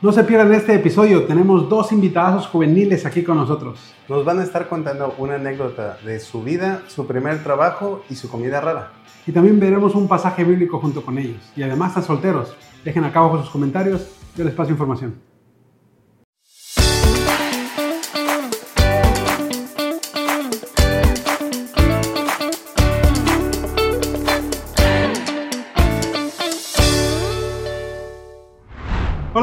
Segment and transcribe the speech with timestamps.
[0.00, 3.80] No se pierdan este episodio, tenemos dos invitados juveniles aquí con nosotros.
[4.08, 8.30] Nos van a estar contando una anécdota de su vida, su primer trabajo y su
[8.30, 8.92] comida rara.
[9.26, 11.40] Y también veremos un pasaje bíblico junto con ellos.
[11.56, 12.54] Y además están solteros.
[12.84, 14.06] Dejen acá abajo sus comentarios,
[14.36, 15.16] yo les paso información.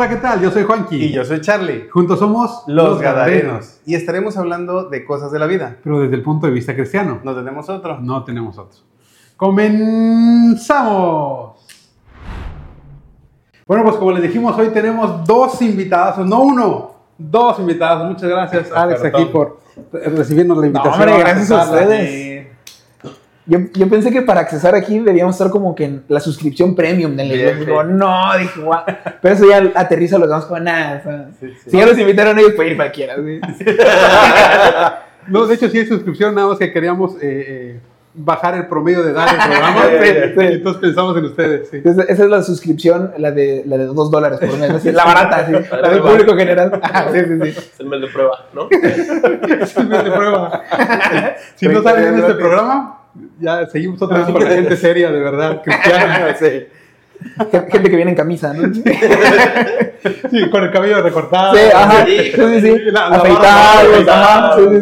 [0.05, 0.39] Hola, ¿qué tal?
[0.39, 0.97] Yo soy Juanqui.
[0.97, 1.89] Y yo soy Charlie.
[1.89, 3.79] Juntos somos Los Gadarenos.
[3.87, 5.77] Y estaremos hablando de cosas de la vida.
[5.83, 7.21] Pero desde el punto de vista cristiano.
[7.23, 7.99] ¿No tenemos otro?
[7.99, 8.81] No tenemos otro.
[9.35, 10.59] ¡Comenzamos!
[13.65, 18.07] Bueno, pues como les dijimos, hoy tenemos dos invitados, no uno, dos invitados.
[18.07, 19.21] Muchas gracias, Alex, Perdón.
[19.23, 19.59] aquí por
[19.91, 20.93] recibirnos la invitación.
[21.01, 22.34] hombre, gracias a ustedes.
[23.47, 27.15] Yo, yo pensé que para accesar aquí debíamos estar como que en la suscripción premium
[27.15, 28.83] del Bien, no, dije, guau.
[29.21, 30.99] Pero eso ya aterriza los demás como nada.
[30.99, 31.69] o sea, Sí, sí.
[31.69, 33.15] Si ya los invitaron ellos, puede ir cualquiera.
[33.17, 33.65] ¿sí?
[35.27, 37.79] No, de hecho sí hay suscripción, nada más que queríamos eh, eh,
[38.13, 39.81] bajar el promedio de edad del programa.
[39.95, 40.53] Sí, sí.
[40.53, 41.77] Entonces pensamos en ustedes, sí.
[41.77, 44.69] Entonces, esa es la suscripción, la de, la de dos dólares por mes.
[44.69, 46.79] así, la barata, sí, la del público general.
[46.83, 47.49] Ah, sí, sí, sí.
[47.49, 48.67] Es el mes de prueba, ¿no?
[48.69, 50.63] Es el mes de prueba.
[51.55, 53.04] Si no salen en este programa,
[53.39, 56.35] ya seguimos otra vez con la gente seria, de verdad, cristiana.
[56.37, 56.65] Sí.
[57.71, 58.73] Gente que viene en camisa, ¿no?
[58.73, 58.83] Sí,
[60.31, 61.55] Sí, con el cabello recortado.
[61.73, 62.05] ajá.
[62.05, 62.77] sí, Sí, sí, sí.
[62.91, 63.39] La- la barba
[64.07, 64.55] ajá.
[64.57, 64.79] Sí, sí,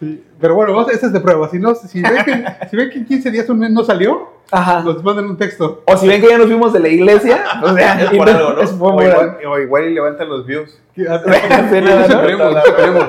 [0.00, 0.22] sí.
[0.42, 1.48] Pero bueno, vos, esta es de prueba.
[1.48, 4.28] Si, no, si, ven que, si ven que en 15 días un mes no salió,
[4.50, 4.82] Ajá.
[4.82, 5.84] nos mandan un texto.
[5.86, 8.52] O si ven que ya nos fuimos de la iglesia, o sea, Es por algo,
[8.54, 8.60] ¿no?
[8.60, 10.76] es por O igual, o igual y levantan los views.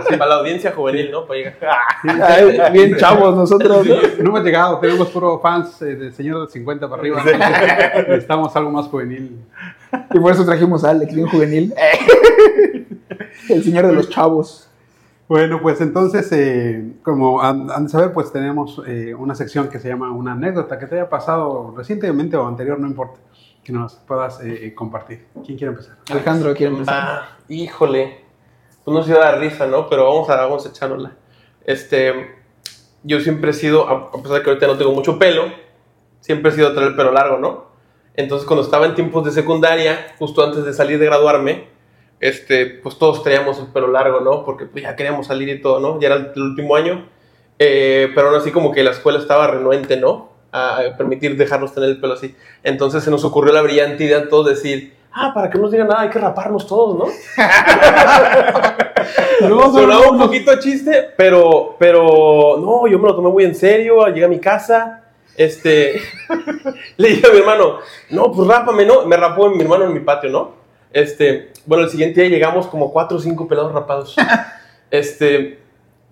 [0.10, 1.26] Para la audiencia juvenil, ¿no?
[1.26, 1.58] Para llegar.
[2.22, 3.84] Ay, bien chavos nosotros.
[3.84, 3.96] ¿no?
[3.96, 7.24] No hemos llegado, tenemos puro fans eh, del señor de 50 para arriba.
[8.08, 9.40] Necesitamos algo más juvenil.
[10.14, 11.74] Y por eso trajimos a Alex, bien juvenil.
[13.50, 14.70] El señor de los chavos.
[15.34, 19.88] Bueno, pues entonces, eh, como han, de saber, pues tenemos eh, una sección que se
[19.88, 23.20] llama una anécdota que te haya pasado recientemente o anterior, no importa,
[23.64, 25.26] que nos puedas eh, eh, compartir.
[25.44, 25.98] ¿Quién quiere empezar?
[26.12, 26.96] Alejandro quiere empezar.
[26.96, 28.26] Ah, híjole.
[28.86, 29.90] Pues no se da risa, ¿no?
[29.90, 31.14] Pero vamos a, vamos a echárnosla.
[31.66, 32.36] Este.
[33.02, 35.46] Yo siempre he sido, a a pesar de que ahorita no tengo mucho pelo,
[36.20, 37.66] siempre he sido traer el pelo largo, ¿no?
[38.14, 41.73] Entonces, cuando estaba en tiempos de secundaria, justo antes de salir de graduarme,
[42.24, 44.46] este, pues todos traíamos el pelo largo, ¿no?
[44.46, 46.00] Porque pues, ya queríamos salir y todo, ¿no?
[46.00, 47.06] Ya era el último año.
[47.60, 50.30] Eh, pero aún así como que la escuela estaba renuente, ¿no?
[50.54, 52.34] A permitir dejarnos tener el pelo así.
[52.64, 55.72] Entonces se nos ocurrió la brillante idea a todos decir, ah, para que no nos
[55.72, 57.08] digan nada, hay que raparnos todos, ¿no?
[59.74, 64.24] Sonaba un poquito chiste, pero, pero no, yo me lo tomé muy en serio, llegué
[64.24, 65.04] a mi casa,
[65.36, 66.02] este,
[66.98, 67.80] le dije a mi hermano,
[68.12, 69.06] no, pues rápame, ¿no?
[69.06, 70.64] Me rapó mi hermano en mi patio, ¿no?
[70.94, 74.16] Este, bueno, el siguiente día llegamos como cuatro o cinco pelados rapados,
[74.92, 75.60] este,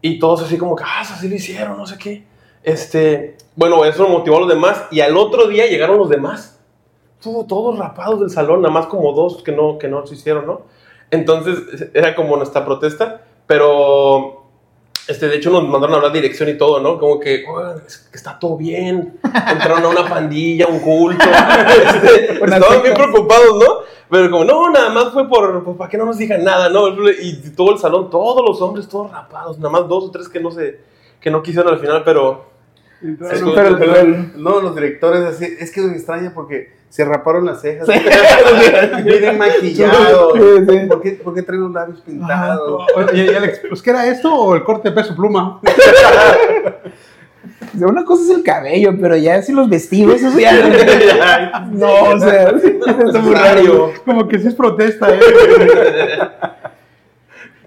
[0.02, 2.24] y todos así como que, ah, así lo hicieron, no sé qué.
[2.64, 6.60] Este, bueno, eso motivó a los demás, y al otro día llegaron los demás,
[7.22, 10.46] todo- todos rapados del salón, nada más como dos que no, que no se hicieron,
[10.48, 10.62] ¿no?
[11.12, 14.41] Entonces era como nuestra protesta, pero
[15.08, 17.00] este, de hecho nos mandaron a hablar dirección y todo, ¿no?
[17.00, 21.26] Como que, "Oigan, es que está todo bien, entraron a una pandilla, un culto,
[21.86, 23.76] este, estaban bien preocupados, ¿no?
[24.10, 26.90] Pero como, no, nada más fue por, pues, para que no nos digan nada, ¿no?
[27.22, 30.40] Y todo el salón, todos los hombres, todos rapados, nada más dos o tres que
[30.40, 30.82] no se,
[31.22, 32.51] que no quisieron al final, pero...
[33.04, 37.46] Entonces, Pero, pero el- No, los directores así, es que me extraña porque se raparon
[37.46, 37.88] las cejas.
[37.88, 37.94] Sí.
[39.04, 40.34] Vienen maquillados.
[40.34, 40.78] Sí, sí.
[40.88, 42.84] ¿Por qué, por qué traen los labios pintados?
[42.96, 45.60] Oye, y Alex, ¿pues qué era esto o el corte de peso pluma?
[47.80, 51.68] una cosa es el cabello, pero ya si los vestidos, eso ya.
[51.72, 53.94] No, o sea, es muy raro.
[54.06, 55.20] Como que sí es protesta, ¿eh?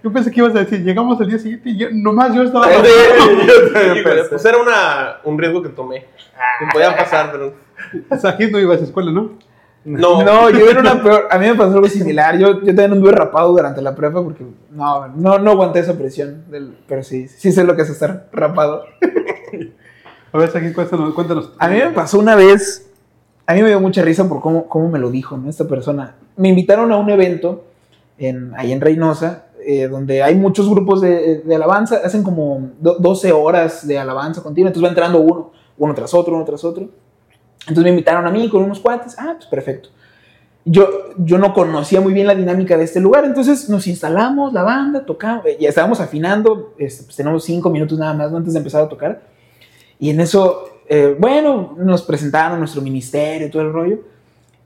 [0.04, 2.66] Yo pensé que ibas a decir, llegamos al día siguiente y yo, nomás yo estaba...
[3.96, 6.00] Híjole, pues era una, un riesgo que tomé.
[6.58, 7.54] Que podía pasar, pero...
[8.28, 9.38] Aquí no ibas a escuela, ¿no?
[9.84, 11.26] No, No, yo era una peor.
[11.30, 12.36] A mí me pasó algo similar.
[12.36, 16.44] Yo, yo también anduve rapado durante la prepa porque no, no, no aguanté esa presión.
[16.50, 18.84] Del, pero sí, sí sé lo que es estar rapado.
[20.32, 21.14] A ver, aquí cuéntanos.
[21.14, 21.52] cuéntanos.
[21.58, 22.90] A mí me pasó una vez.
[23.46, 25.48] A mí me dio mucha risa por cómo, cómo me lo dijo ¿no?
[25.48, 26.16] esta persona.
[26.36, 27.64] Me invitaron a un evento
[28.18, 32.00] en, ahí en Reynosa, eh, donde hay muchos grupos de, de alabanza.
[32.04, 34.68] Hacen como do- 12 horas de alabanza continua.
[34.68, 36.88] Entonces va entrando uno, uno tras otro, uno tras otro.
[37.60, 39.16] Entonces me invitaron a mí con unos cuates.
[39.18, 39.88] Ah, pues perfecto.
[40.66, 40.88] Yo,
[41.18, 45.04] yo no conocía muy bien la dinámica de este lugar, entonces nos instalamos, la banda,
[45.04, 48.80] tocamos, eh, ya estábamos afinando, este, pues tenemos cinco minutos nada más antes de empezar
[48.82, 49.20] a tocar.
[49.98, 53.98] Y en eso, eh, bueno, nos presentaron nuestro ministerio todo el rollo.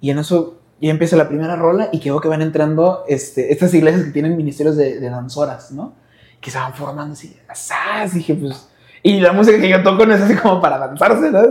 [0.00, 3.52] Y en eso Y empieza la primera rola y que veo que van entrando este,
[3.52, 5.94] estas iglesias que tienen ministerios de, de danzoras, ¿no?
[6.40, 8.68] Que se van formando así, asás, dije, pues...
[9.02, 11.42] Y la música que yo toco no es así como para danzarse, ¿no?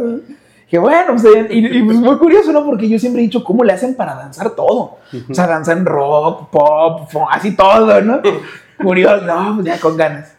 [0.68, 2.66] Dije, bueno, pues, y, y, pues muy curioso, ¿no?
[2.66, 4.98] Porque yo siempre he dicho, ¿cómo le hacen para danzar todo?
[5.30, 8.22] O sea, danzan rock, pop, funk, así todo, ¿no?
[8.82, 10.36] Curioso, no, pues ya con ganas.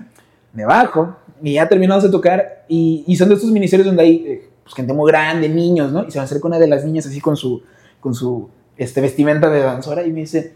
[0.53, 4.17] Me bajo y ya terminamos de tocar y, y son de estos ministerios donde hay
[4.27, 6.05] eh, pues, gente muy grande, niños, ¿no?
[6.05, 7.63] Y se acerca una de las niñas así con su,
[8.01, 10.55] con su este, vestimenta de danzora y me dice,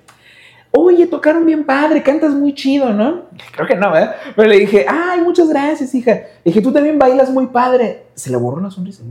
[0.73, 3.25] oye, tocaron bien padre, cantas muy chido, ¿no?
[3.55, 4.09] Creo que no, ¿eh?
[4.35, 6.13] Pero le dije, ay, muchas gracias, hija.
[6.13, 8.05] Le dije, tú también bailas muy padre.
[8.15, 9.03] Se le borró la sonrisa.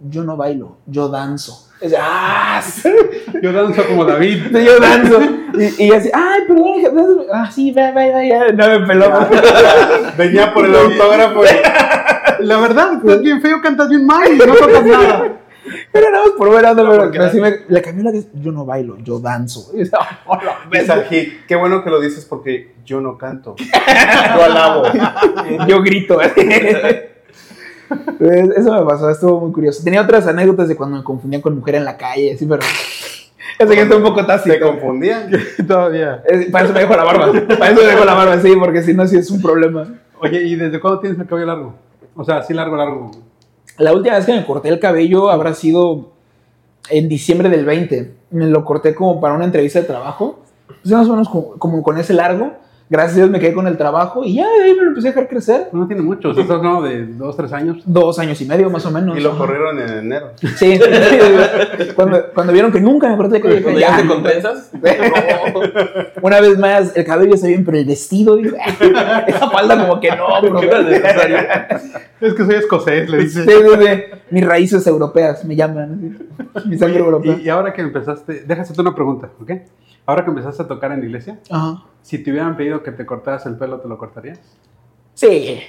[0.00, 1.68] Yo no bailo, yo danzo.
[1.80, 2.90] Dice, ah, sí,
[3.42, 4.56] Yo danzo como David.
[4.64, 5.20] yo danzo.
[5.54, 7.26] Y, y así, ay, perdón, hija, danzo".
[7.32, 8.52] ah, sí, va, va, va, ya.
[8.52, 9.28] No me peló.
[10.18, 11.42] Venía por el autógrafo.
[12.40, 15.39] La verdad, estás bien feo, cantas bien mal y no tocas nada.
[15.92, 18.64] Pero nada más por ver ando, pero, pero sí me, le cambió la Yo no
[18.64, 19.70] bailo, yo danzo.
[19.74, 19.82] Y
[20.26, 20.96] "Oh, la verga".
[20.96, 23.54] Saji, qué bueno que lo dices porque yo no canto.
[24.36, 24.82] Yo alabo.
[25.66, 26.20] Yo grito.
[28.20, 29.82] Eso me pasó, estuvo muy curioso.
[29.82, 32.62] Tenía otras anécdotas de cuando me confundían con mujer en la calle, así, pero.
[33.58, 34.66] Ese que está un poco ¿Se tácito.
[34.66, 35.30] confundían?
[35.68, 36.22] Todavía.
[36.50, 37.32] Para eso me dejo la barba.
[37.58, 39.86] Para eso me dejo la barba, sí, porque si no, sí es un problema.
[40.20, 41.74] Oye, ¿y desde cuándo tienes el cabello largo?
[42.14, 43.10] O sea, así largo, largo.
[43.80, 46.10] La última vez que me corté el cabello habrá sido
[46.90, 48.14] en diciembre del 20.
[48.30, 50.40] Me lo corté como para una entrevista de trabajo.
[50.84, 52.52] Más o menos como con ese largo.
[52.90, 55.06] Gracias a Dios me quedé con el trabajo y ya de ahí me lo empecé
[55.06, 55.68] a dejar crecer.
[55.72, 57.84] No tiene mucho, estás hablando de dos, tres años.
[57.86, 59.16] Dos años y medio más o menos.
[59.16, 60.32] Y lo corrieron en enero.
[60.56, 60.76] Sí.
[61.94, 63.62] cuando, cuando vieron que nunca me corté el cabello.
[63.62, 63.96] Cuando ya.
[63.96, 64.72] te compensas.
[66.22, 68.56] Una vez más, el cabello está bien, pero el vestido, digo,
[69.26, 70.60] esa falda como que no, bro.
[70.60, 71.36] ¿Qué era necesario?
[72.20, 73.44] Es que soy escocés, le Sí, dice.
[73.44, 73.86] sí, sí.
[74.30, 76.18] Mis raíces europeas me llaman.
[76.66, 77.36] Mi sangre europea.
[77.40, 79.52] Y, y ahora que empezaste, hacerte una pregunta, ¿ok?
[80.06, 81.84] Ahora que empezaste a tocar en la iglesia, Ajá.
[82.02, 84.40] Si te hubieran pedido que te cortaras el pelo, ¿te lo cortarías?
[85.14, 85.60] Sí,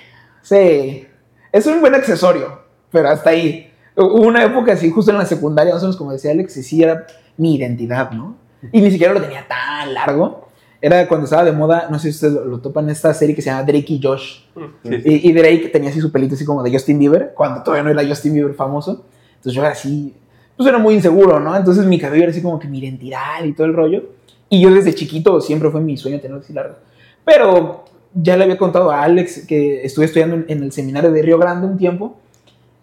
[0.42, 1.08] sí.
[1.52, 2.62] Es un buen accesorio,
[2.92, 3.72] pero hasta ahí.
[3.96, 6.64] Hubo una época así, justo en la secundaria, más o menos como decía Alex, y
[6.64, 7.06] sí era
[7.38, 8.38] mi identidad, ¿no?
[8.72, 10.48] Y ni siquiera lo tenía tan largo.
[10.80, 13.42] Era cuando estaba de moda, no sé si ustedes lo, lo topan, esta serie que
[13.42, 14.42] se llama Drake y Josh.
[14.84, 17.84] Sí, Y, y Drake tenía así su pelito así como de Justin Bieber, cuando todavía
[17.84, 19.06] no era Justin Bieber famoso.
[19.36, 20.16] Entonces yo era así,
[20.56, 21.56] pues era muy inseguro, ¿no?
[21.56, 24.04] Entonces mi cabello era así como que mi identidad y todo el rollo.
[24.52, 26.76] Y yo desde chiquito siempre fue mi sueño tenerlo así largo.
[27.24, 31.38] Pero ya le había contado a Alex que estuve estudiando en, el seminario de Río
[31.40, 32.18] Grande un tiempo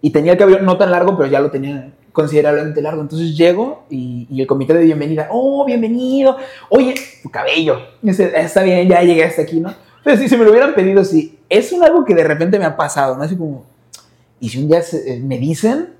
[0.00, 3.02] y tenía el cabello no tan largo, pero ya lo tenía considerablemente largo.
[3.02, 6.38] Entonces llego y, el comité de bienvenida, oh, bienvenido,
[6.70, 7.76] oye, tu cabello.
[8.00, 9.74] Dice, está bien, ya llegué hasta aquí, ¿no?
[9.98, 12.64] Entonces, si se me lo hubieran pedido, sí, es un algo que de repente me
[12.64, 13.24] ha pasado, ¿no?
[13.24, 13.66] Así como,
[14.40, 15.90] y si un día se- eh, me dicen,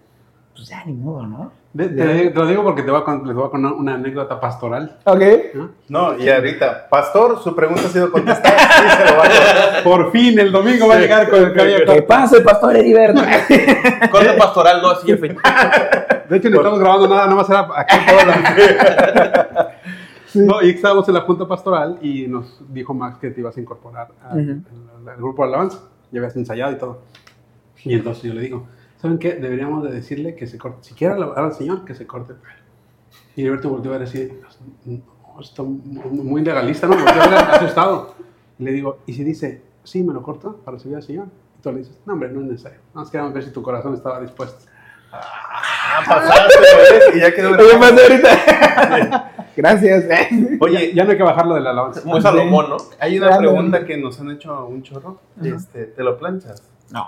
[0.56, 1.52] pues ya ni modo, ¿no?
[1.70, 3.94] De- te, te lo digo porque te voy a, con- les voy a contar una
[3.94, 4.96] anécdota pastoral.
[5.04, 5.22] Ok.
[5.54, 5.70] ¿no?
[5.88, 8.56] No, y ahorita, Pastor, su pregunta ha sido contestada.
[8.78, 9.82] Sí, se lo va a cortar.
[9.84, 12.06] Por fin, el domingo va a llegar con el cabello ¿Qué corto.
[12.06, 13.20] pasa, pastor Heriberto?
[14.10, 18.24] Corte pastoral, no así De hecho, ni estamos grabando nada, nada más era aquí toda
[18.24, 19.70] la...
[20.34, 23.60] No, y estábamos en la junta pastoral y nos dijo Max que te ibas a
[23.60, 24.62] incorporar al-
[25.06, 25.78] al grupo de alabanza.
[26.10, 27.00] Ya habías ensayado y todo.
[27.84, 28.66] Y entonces yo le digo,
[29.00, 29.34] ¿saben qué?
[29.34, 32.38] Deberíamos de decirle que se corte, si quiere alabar al Señor, que se corte el
[32.38, 32.54] pelo.
[33.36, 34.40] Y Heriberto volteó a decir,
[34.84, 35.00] no,
[35.40, 36.96] está muy muy legalista, ¿no?
[36.96, 37.08] Ver
[37.50, 38.14] asustado.
[38.58, 41.26] Y le digo, ¿y si dice, sí, me lo corto para recibir al Señor?
[41.58, 42.78] Y tú le dices, no, hombre, no es necesario.
[42.92, 44.64] Vamos queremos ver si tu corazón estaba dispuesto.
[45.12, 47.16] Ah, pasaste.
[47.16, 47.96] Y ya quedó Oye, grabado.
[47.96, 49.32] pasó ahorita.
[49.56, 50.04] Gracias.
[50.60, 52.02] Oye, Ya no hay que bajarlo de la alabanza.
[52.04, 52.76] Muy Salomón, ¿no?
[53.00, 55.20] hay una pregunta que nos han hecho un chorro.
[55.42, 56.62] Este, ¿Te lo planchas?
[56.90, 57.06] No,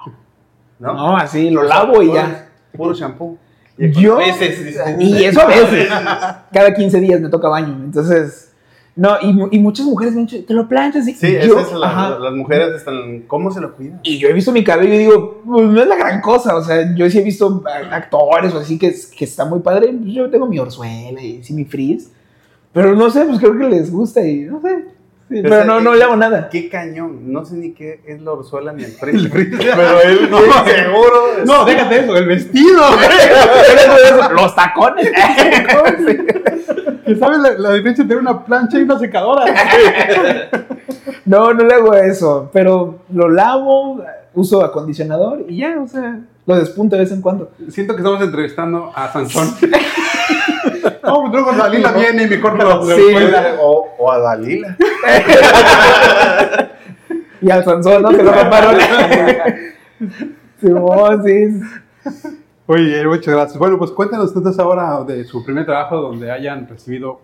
[0.81, 0.95] ¿No?
[0.95, 2.49] no, así lo lavo y ya.
[2.77, 3.37] Puro shampoo.
[3.79, 4.17] Y- Yo.
[4.17, 4.77] Veces.
[4.99, 5.89] Y eso a veces.
[6.53, 7.79] Cada 15 días me toca baño.
[7.85, 8.49] Entonces.
[8.97, 11.07] No, y, y muchas mujeres me han dicho, te lo planchas.
[11.09, 13.21] Y Sí, yo, es la- las mujeres están.
[13.27, 14.01] ¿Cómo se lo cuidan?
[14.03, 16.57] Y yo he visto mi cabello y digo, pues no es la gran cosa.
[16.57, 19.93] O sea, yo sí he visto actores o así que, que está muy padre.
[19.93, 22.11] Pues yo tengo mi orzuela y sí mi frizz.
[22.73, 24.85] Pero no sé, pues creo que les gusta y no sé.
[25.31, 26.49] O pero sea, no, no le hago nada.
[26.49, 27.33] Qué cañón.
[27.33, 29.29] No sé ni qué es la orzuela ni el frizz.
[29.31, 31.45] Pero él no, seguro.
[31.47, 32.83] No, déjate eso, el vestido.
[34.35, 35.09] Los tacones.
[37.07, 39.45] que sabes la, la diferencia entre una plancha y una secadora.
[41.25, 44.03] No, no le hago eso, pero lo lavo,
[44.35, 47.53] uso acondicionador y ya, o sea, lo despunto de vez en cuando.
[47.69, 49.49] Siento que estamos entrevistando a Sansón.
[51.03, 53.03] No, pues luego Dalila viene y me corta la Sí.
[53.31, 54.77] la- O, o a Dalila.
[57.43, 58.11] Y al Sansón, ¿no?
[58.11, 58.77] Que lo raparon.
[60.61, 61.61] Simón, sí.
[62.67, 63.59] Oye, muchas gracias.
[63.59, 67.21] Bueno, pues cuéntanos entonces ahora de su primer trabajo donde hayan recibido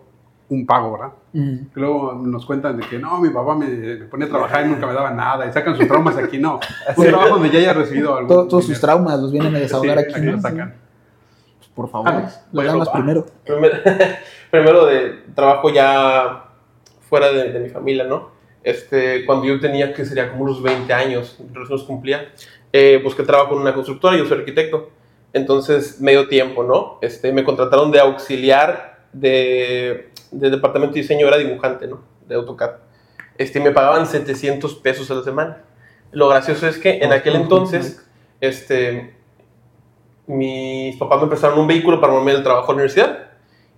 [0.49, 1.09] un pago, ¿verdad?
[1.33, 1.57] Mm.
[1.75, 4.87] Luego nos cuentan de que no, mi papá me, me ponía a trabajar y nunca
[4.87, 6.59] me daba nada y sacan sus traumas aquí, no.
[6.97, 8.27] Un trabajo donde ya haya recibido algo.
[8.27, 10.31] Todo- todos sus traumas los vienen a desahogar aquí, ¿no?
[10.33, 10.73] los sacan.
[11.77, 12.11] Por favor,
[12.53, 12.93] las damas va.
[12.93, 13.27] primero.
[13.45, 13.77] Primero,
[14.49, 16.45] primero de trabajo ya
[17.07, 18.31] fuera de, de mi familia, ¿no?
[18.63, 22.33] Este, cuando yo tenía que sería como unos 20 años, recién los cumplía,
[22.73, 24.89] eh, busqué trabajo en una constructora, yo soy arquitecto,
[25.33, 26.97] entonces medio tiempo, ¿no?
[27.03, 32.01] Este, me contrataron de auxiliar de, de departamento de diseño, era dibujante, ¿no?
[32.27, 32.71] De AutoCAD.
[33.37, 35.61] Este, me pagaban 700 pesos a la semana.
[36.11, 38.03] Lo gracioso es que en aquel entonces,
[38.41, 39.16] este,
[40.27, 43.17] mis papás me prestaron un vehículo para moverme del trabajo a la universidad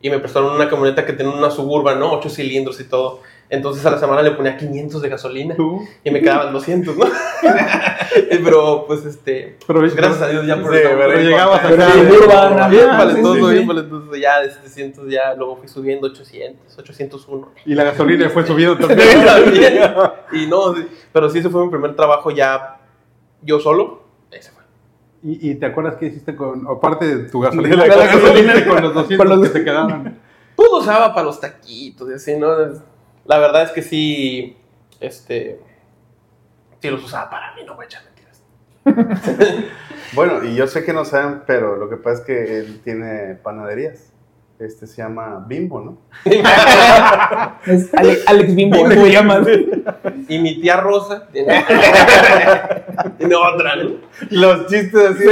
[0.02, 2.12] y me prestaron una camioneta que tenía una suburban, ¿no?
[2.14, 3.22] Ocho cilindros y todo.
[3.52, 5.56] Entonces a la semana le ponía 500 de gasolina
[6.04, 7.06] y me quedaban 200, ¿no?
[8.44, 10.90] Pero pues este, pero gracias a Dios ya por Sí, eso.
[10.98, 11.94] pero llegabas Pero acá.
[11.94, 13.52] sí, Urban, ajá, Bien sí, sí, sí.
[13.54, 14.16] bien vale todo.
[14.16, 17.50] Ya de 700 ya luego fui subiendo 800, 801.
[17.66, 19.20] Y la gasolina fue subiendo también.
[20.34, 20.76] Y no,
[21.12, 22.78] pero sí ese fue mi primer trabajo ya
[23.42, 23.99] yo solo.
[25.22, 28.66] ¿Y, y te acuerdas qué hiciste con, aparte de tu gasolina, La ¿qué gasolina.
[28.68, 30.18] con los 200 Con los- que te quedaban?
[30.56, 32.48] Pues usaba para los taquitos y así, ¿no?
[33.26, 34.58] La verdad es que sí,
[35.00, 35.60] este,
[36.82, 38.42] sí los usaba para mí, no voy a echar mentiras.
[40.14, 43.36] Bueno, y yo sé que no saben, pero lo que pasa es que él tiene
[43.36, 44.09] panaderías.
[44.60, 45.98] Este se llama Bimbo, ¿no?
[47.66, 49.42] Es Ale- Alex Bimbo, ¿cómo se llama?
[50.28, 51.64] Y mi tía Rosa tiene,
[53.18, 53.92] tiene otra, ¿no?
[54.32, 55.24] Los chistes así.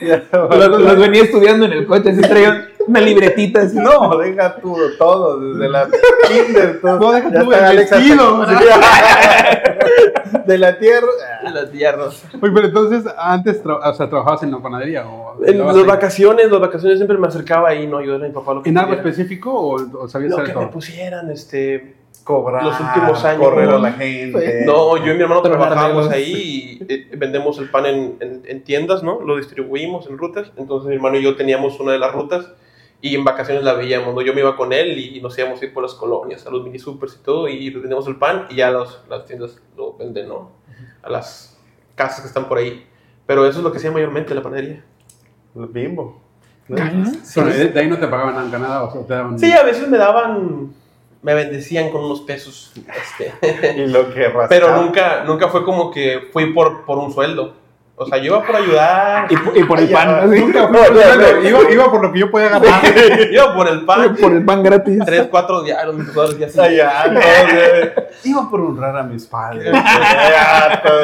[0.00, 3.76] ya- ya- Los, los venía estudiando en el coche, así traían una libretita así.
[3.76, 5.88] No, deja tú todo, desde la
[6.28, 6.98] kinder, todo.
[6.98, 8.46] No, deja Ya tú está el vestido.
[10.46, 11.06] De la tierra.
[11.52, 12.28] La tía Rosa.
[12.40, 15.06] Oye, pero entonces, antes, tra- o sea, ¿trabajabas en la panadería?
[15.08, 18.54] O, En las vacaciones, las vacaciones siempre me acercaba ahí, no ayudar a mi papá
[18.54, 21.96] lo que ¿En algo específico o, o sabías Lo hacer que me pusieran, este...
[22.24, 22.62] Cobrar.
[22.62, 23.42] Los últimos años.
[23.42, 24.62] Correr a la gente.
[24.66, 26.10] No, yo y mi hermano dedos.
[26.10, 29.20] ahí y eh, vendemos el pan en, en- en tiendas, ¿no?
[29.22, 30.52] Lo distribuimos en rutas.
[30.56, 32.46] Entonces mi hermano y yo teníamos una de las rutas
[33.02, 34.20] y en vacaciones la veíamos, ¿no?
[34.22, 36.62] Yo me iba con él y nos íbamos a ir por las colonias, a los
[36.62, 40.28] mini supers y todo y vendemos el pan y ya los- las tiendas lo venden,
[40.28, 40.50] ¿no?
[41.02, 41.58] A las
[41.94, 42.86] casas que están por ahí.
[43.26, 44.84] Pero eso es lo que hacía mayormente la panadería.
[45.54, 46.20] Bimbo.
[46.68, 49.38] Pero de, de ahí no te pagaban nada, o sea, te daban...
[49.38, 50.72] Sí, a veces me daban,
[51.22, 53.76] me bendecían con unos pesos, este...
[53.82, 54.48] Y lo que rascaba.
[54.48, 57.54] Pero nunca, nunca fue como que fui por, por un sueldo.
[58.02, 60.30] O sea, yo iba por ayudar, Y, por- y por el pan.
[60.30, 62.82] Nunca fue- bueno, iba, iba por lo que yo podía ganar.
[63.30, 65.02] iba por el pan, Por el pan gratis.
[65.04, 66.58] tres, cuatro diarios, mis dólares y así.
[66.60, 67.92] Ay, ya, no, güey.
[68.24, 69.70] Iba por honrar a mis padres.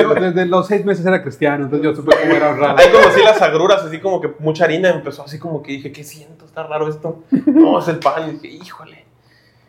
[0.00, 2.76] Yo desde los seis meses era cristiano, entonces yo supe cómo era honrar.
[2.81, 6.03] Ahí conocí las agruras, así como que mucha harina empezó así como que dije, ¿qué
[6.03, 6.47] siento?
[6.47, 7.25] Está raro esto.
[7.45, 8.29] No, es el pan.
[8.29, 9.05] Y dije, híjole.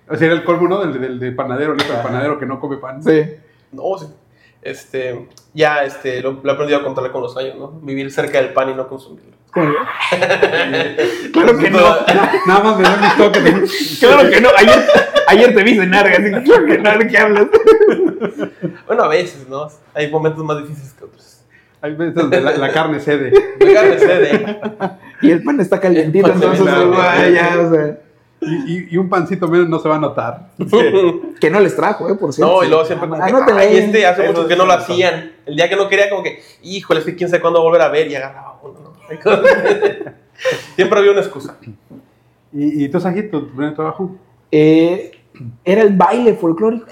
[0.09, 0.79] O sea, era el colmo, ¿no?
[0.79, 3.03] Del, del, del panadero, el hijo del panadero que no come pan.
[3.03, 3.21] Sí.
[3.73, 4.05] No, sí.
[4.61, 7.71] Este, ya este, lo, lo he aprendido a contarle con los años, ¿no?
[7.81, 9.37] Vivir cerca del pan y no consumirlo.
[9.51, 9.73] ¿Cómo?
[11.33, 11.79] Claro que no.
[12.47, 13.97] Nada más me dio mis toques.
[13.99, 14.49] Claro que no.
[14.57, 14.87] Ayer,
[15.27, 17.47] ayer te vi cenar, así que claro que no, ¿de qué hablas?
[18.87, 19.67] Bueno, a veces, ¿no?
[19.93, 21.41] Hay momentos más difíciles que otros.
[21.81, 23.31] Hay veces donde la, la carne cede.
[23.59, 24.57] Me carne cede.
[25.21, 27.97] Y el pan está calientito, entonces, ya, o sea.
[28.39, 30.49] Y, y, y un pancito menos no se va a notar.
[31.39, 32.15] Que no les trajo, ¿eh?
[32.15, 32.51] Por cierto.
[32.51, 35.33] No, y luego siempre como que, Anótale ay, este hace mucho que no lo hacían.
[35.45, 37.89] El día que no quería, como que, híjole, es que quién sabe cuándo volver a
[37.89, 38.93] ver y agarraba uno, ¿no?
[40.75, 41.57] siempre había una excusa.
[42.51, 44.15] ¿Y, y tú, Saji, tu primer trabajo?
[44.51, 45.11] Eh,
[45.63, 46.87] era el baile folclórico.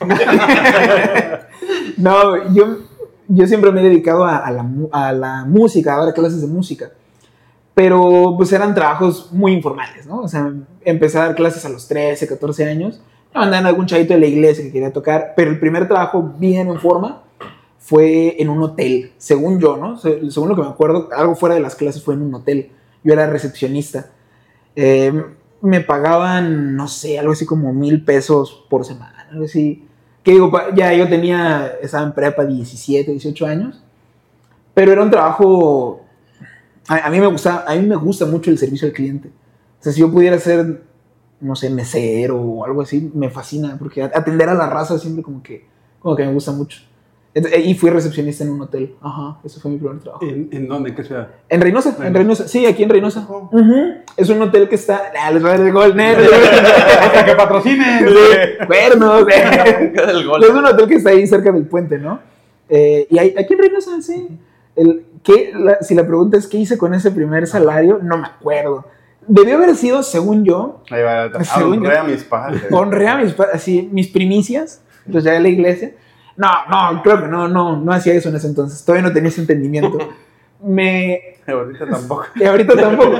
[0.00, 1.38] Ah,
[1.96, 2.78] no yo,
[3.28, 6.48] yo siempre me he dedicado a, a la, a la música, a dar clases de
[6.48, 6.90] música.
[7.78, 10.18] Pero pues eran trabajos muy informales, ¿no?
[10.22, 10.52] O sea,
[10.84, 13.00] empecé a dar clases a los 13, 14 años.
[13.32, 15.34] Me mandaban algún chavito de la iglesia que quería tocar.
[15.36, 17.22] Pero el primer trabajo bien en forma
[17.78, 19.96] fue en un hotel, según yo, ¿no?
[19.96, 22.72] Se- Según lo que me acuerdo, algo fuera de las clases fue en un hotel.
[23.04, 24.06] Yo era recepcionista.
[24.74, 25.12] Eh,
[25.60, 29.86] me pagaban, no sé, algo así como mil pesos por semana, algo así.
[30.24, 33.80] Que digo, ya yo tenía, estaba en prepa 17, 18 años,
[34.74, 36.00] pero era un trabajo,
[36.88, 39.28] a, a mí me gusta, a mí me gusta mucho el servicio al cliente.
[39.28, 40.82] O sea, si yo pudiera ser,
[41.40, 45.42] no sé, mesero o algo así, me fascina, porque atender a la raza siempre como
[45.42, 45.64] que,
[46.00, 46.80] como que me gusta mucho.
[47.34, 48.94] Ent- Y fui recepcionista en un hotel.
[49.02, 50.24] Ajá, ese fue mi primer trabajo.
[50.24, 50.90] ¿En, en dónde?
[50.90, 51.28] ¿En qué ciudad?
[51.48, 52.48] En Reynosa, en Reynosa.
[52.48, 53.20] Sí, aquí en Reynosa.
[53.28, 53.50] Ojo.
[53.52, 53.74] Ujú.
[54.16, 55.12] Es un hotel que está.
[55.22, 56.24] Ah, les va a dar el gol, nerd.
[57.00, 58.06] ¡Hasta que patrocinen!
[58.66, 59.26] Cuernos.
[60.08, 60.42] El gol.
[60.42, 62.18] Es un hotel que está ahí cerca del puente, ¿no?
[62.68, 64.26] Eh, y hay, aquí en Reynosa, sí.
[64.74, 68.26] El- ¿qué, la- si la pregunta es qué hice con ese primer salario, no me
[68.26, 68.84] acuerdo.
[69.26, 72.62] Debió haber sido, según yo, Ahí va, Según honré yo- a mis padres.
[72.70, 75.92] honré a mis, pa- así, mis primicias, pues ya de la iglesia.
[76.36, 78.84] No, no, creo que no, no, no hacía eso en ese entonces.
[78.84, 79.98] Todavía no tenía ese entendimiento.
[80.62, 82.24] Me, Ahorita tampoco.
[82.34, 83.16] y ahorita tampoco.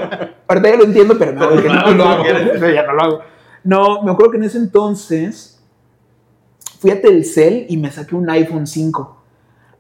[0.49, 2.25] Ahorita ya lo entiendo, pero no, que no, no, lo hago.
[2.25, 3.21] No, ya no lo hago.
[3.65, 5.63] No, me acuerdo que en ese entonces
[6.81, 9.18] fui a Telcel y me saqué un iPhone 5.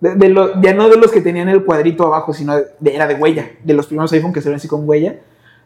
[0.00, 3.06] De, de lo- ya no de los que tenían el cuadrito abajo, sino de, era
[3.06, 3.50] de huella.
[3.64, 5.16] De los primeros iPhone que se ven así con huella.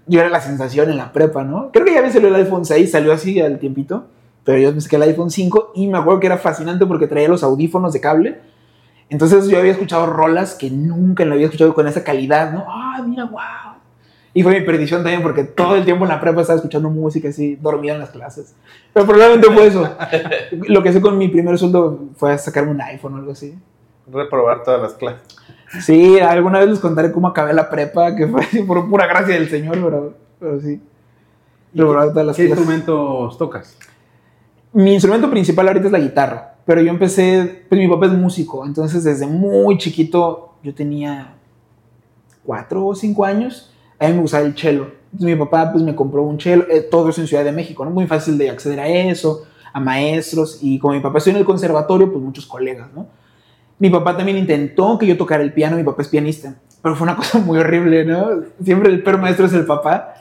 [0.06, 1.70] Yo era la sensación en la prepa, ¿no?
[1.72, 4.06] Creo que ya me salió el iPhone 6, salió así al tiempito.
[4.44, 7.28] Pero yo me saqué el iPhone 5 y me acuerdo que era fascinante porque traía
[7.28, 8.38] los audífonos de cable.
[9.10, 12.64] Entonces yo había escuchado rolas que nunca lo había escuchado con esa calidad, ¿no?
[12.66, 13.40] ¡Ah, mira, wow!
[14.34, 17.28] Y fue mi perdición también porque todo el tiempo en la prepa estaba escuchando música
[17.28, 18.54] así, dormida en las clases.
[18.94, 19.86] Pero probablemente fue eso.
[20.68, 23.54] Lo que hice con mi primer sueldo fue sacarme un iPhone o algo así.
[24.06, 25.20] Reprobar todas las clases.
[25.80, 29.48] Sí, alguna vez les contaré cómo acabé la prepa, que fue por pura gracia del
[29.48, 30.80] Señor, pero, pero sí.
[31.74, 32.58] Reprobar todas las ¿Qué clases.
[32.58, 33.76] instrumentos tocas?
[34.72, 38.64] Mi instrumento principal ahorita es la guitarra, pero yo empecé, pues mi papá es músico,
[38.66, 41.34] entonces desde muy chiquito, yo tenía
[42.44, 44.88] cuatro o cinco años, a mí me gustaba el cello.
[45.12, 47.84] Entonces mi papá pues me compró un cello, eh, todo eso en Ciudad de México,
[47.84, 47.90] ¿no?
[47.90, 51.46] Muy fácil de acceder a eso, a maestros, y como mi papá estuvo en el
[51.46, 53.06] conservatorio, pues muchos colegas, ¿no?
[53.82, 57.02] Mi papá también intentó que yo tocara el piano, mi papá es pianista, pero fue
[57.02, 58.44] una cosa muy horrible, ¿no?
[58.62, 60.14] Siempre el peor maestro es el papá.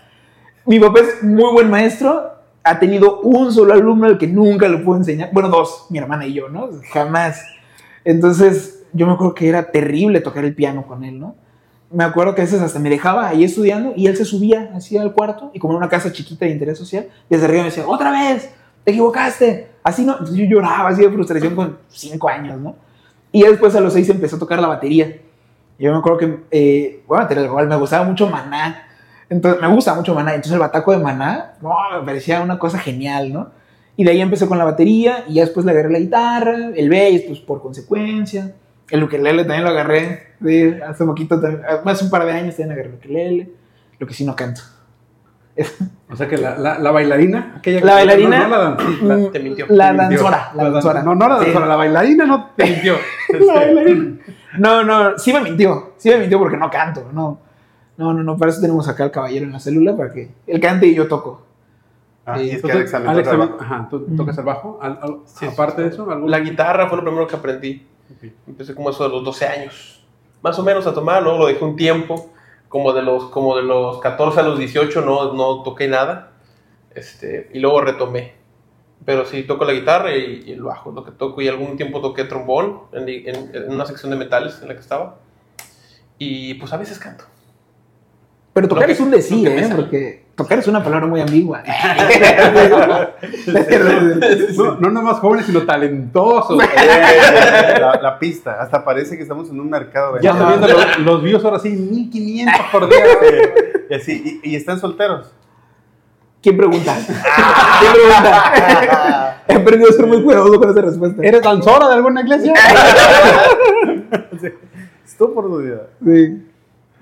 [0.65, 2.31] Mi papá es muy buen maestro,
[2.63, 5.29] ha tenido un solo alumno al que nunca lo puedo enseñar.
[5.31, 6.69] Bueno, dos, mi hermana y yo, ¿no?
[6.91, 7.45] Jamás.
[8.03, 11.35] Entonces, yo me acuerdo que era terrible tocar el piano con él, ¿no?
[11.91, 14.97] Me acuerdo que a veces hasta me dejaba ahí estudiando y él se subía así
[14.97, 17.87] al cuarto y como en una casa chiquita de interés social, desde arriba me decía,
[17.87, 19.67] otra vez, te equivocaste.
[19.83, 22.89] Así no, yo lloraba así de frustración con cinco años, ¿no?
[23.31, 25.17] Y después a los seis empezó a tocar la batería.
[25.79, 28.87] Yo me acuerdo que, eh, bueno, te lo me gustaba mucho Maná.
[29.29, 30.31] Entonces, me gusta mucho Maná.
[30.31, 33.49] Entonces, el bataco de Maná, no, me parecía una cosa genial, ¿no?
[33.95, 36.89] Y de ahí empecé con la batería y ya después le agarré la guitarra, el
[36.89, 38.53] bass, pues por consecuencia.
[38.89, 42.73] El ukelele también lo agarré, sí, hace poquito, también, hace un par de años también
[42.73, 43.51] agarré el ukelele.
[43.99, 44.61] Lo que sí no canto.
[46.09, 48.77] O sea que la, la, la bailarina, aquella que La bailarina, No, no la dan-
[49.07, 49.65] la- Mm, te mintió.
[49.69, 50.09] La te mintió.
[50.23, 51.03] danzora, la dan- danzora.
[51.03, 51.45] No, no la Sí.
[51.45, 52.95] danzora, la bailarina no te mintió.
[53.39, 54.17] La bailarina.
[54.57, 55.93] No, no, sí me mintió.
[55.97, 57.09] Sí me mintió porque no canto.
[57.13, 57.39] No,
[57.97, 58.37] no, no, no.
[58.37, 61.07] Para eso tenemos acá al caballero en la célula para que él cante y yo
[61.07, 61.43] toco.
[62.25, 64.15] Ah, Sí, y es que Entonces, Alex Alex ajá, ¿tú Mm.
[64.17, 64.79] tocas el bajo?
[64.81, 65.81] Al- al- Sí, aparte sí.
[65.83, 67.87] de eso, ¿algún- La guitarra fue lo primero que aprendí.
[68.47, 70.05] Empecé como eso de los 12 años.
[70.43, 72.30] Más o menos a tomar, luego lo dejé un tiempo.
[72.71, 76.31] Como de los, como de los 14 a los 18 no, no toqué nada.
[76.95, 78.33] Este, y luego retomé.
[79.05, 81.41] Pero sí, toco la guitarra y, y el bajo, lo que toco.
[81.41, 84.79] Y algún tiempo toqué trombón en, en- en una sección de metales en la que
[84.79, 85.17] estaba.
[86.17, 87.25] Y pues a veces canto.
[88.53, 89.69] Pero tocar que- es un decir, ¿eh?
[89.75, 91.63] Porque tocar es una palabra muy ambigua.
[94.57, 96.57] No, no nada más jóvenes, sino talentosos.
[97.79, 98.57] La, la pista.
[98.61, 100.19] Hasta parece que estamos en un mercado.
[100.19, 100.53] ya ¿verdad?
[100.55, 102.97] está viendo los, los views ahora sí, 1500 por día.
[103.89, 105.33] Y así, y, y están solteros.
[106.41, 106.95] ¿Quién pregunta?
[107.05, 109.43] ¿Quién pregunta?
[109.49, 111.21] He aprendido a ser muy cuidadoso con esa respuesta.
[111.21, 112.53] ¿Eres danzora de alguna iglesia?
[115.05, 115.87] Es tu oportunidad.
[116.05, 116.41] Sí.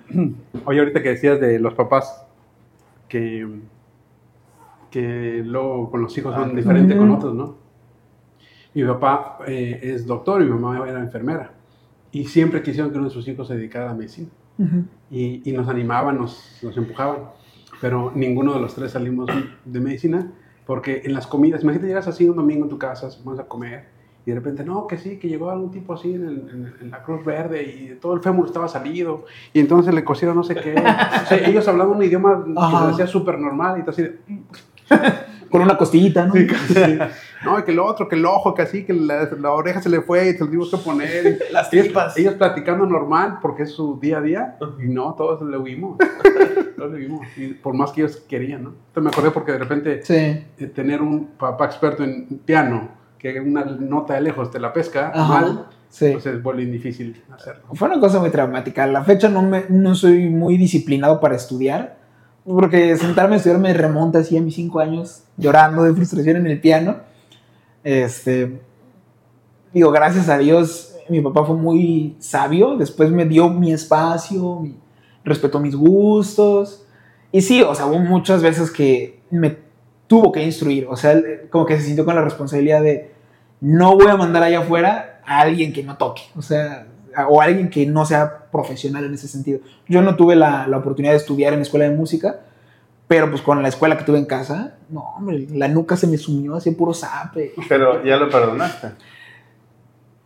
[0.66, 2.26] Oye, ahorita que decías de los papás
[3.08, 3.48] que,
[4.92, 7.58] que luego con los hijos son Ah, diferentes con otros, ¿no?
[8.74, 11.52] Mi papá eh, es doctor y mi mamá era enfermera.
[12.12, 14.30] Y siempre quisieron que uno de sus hijos se dedicara a la medicina.
[15.10, 17.30] Y, y nos animaban, nos, nos empujaban.
[17.82, 19.30] Pero ninguno de los tres salimos
[19.64, 20.32] de medicina
[20.70, 23.88] porque en las comidas, imagínate, llegas así un domingo en tu casa, vamos a comer,
[24.26, 26.92] y de repente, no, que sí, que llegó algún tipo así en, el- en- en
[26.92, 30.56] la Cruz Verde y todo el fémur estaba salido, y entonces le cosieron no sé
[30.56, 30.74] qué.
[30.76, 34.20] O sea, ellos hablaban un idioma que se decía súper normal, y tú así de,
[35.50, 36.34] Con una costillita, ¿no?
[36.34, 37.00] Sí, casi.
[37.44, 39.90] No, y que el otro, que el ojo, que así, que la, la oreja se
[39.90, 41.40] le fue y se lo tuvimos que poner.
[41.52, 42.16] Las ellos, tripas.
[42.18, 44.58] ellos platicando normal porque es su día a día.
[44.80, 45.98] Y no, todos le huimos.
[46.78, 47.26] todos le huimos.
[47.36, 48.70] Y por más que ellos querían, ¿no?
[48.90, 50.14] Entonces me acordé porque de repente Sí.
[50.16, 55.12] eh, tener un papá experto en piano que una nota de lejos te la pesca
[55.14, 55.28] Ajá.
[55.42, 56.10] mal, Sí.
[56.14, 57.64] pues es vuelve difícil hacerlo.
[57.74, 58.84] Fue una cosa muy traumática.
[58.84, 61.98] A la fecha no, me, no soy muy disciplinado para estudiar,
[62.46, 66.48] porque sentarme a estudiar me remonta así a mis cinco años llorando de frustración en
[66.48, 66.98] el piano.
[67.84, 68.60] Este,
[69.74, 74.78] digo, gracias a Dios, mi papá fue muy sabio, después me dio mi espacio, mi-
[75.24, 76.86] respetó mis gustos.
[77.32, 79.58] Y sí, o sea, hubo muchas veces que me
[80.10, 83.12] tuvo que instruir, o sea, como que se sintió con la responsabilidad de
[83.62, 86.88] no voy a mandar allá afuera a alguien que no toque, o sea,
[87.28, 89.60] o alguien que no sea profesional en ese sentido.
[89.88, 92.40] Yo no tuve la, la oportunidad de estudiar en escuela de música,
[93.08, 96.18] pero pues con la escuela que tuve en casa, no, hombre, la nuca se me
[96.18, 97.54] sumió así puro zape.
[97.70, 98.88] Pero ya lo perdonaste.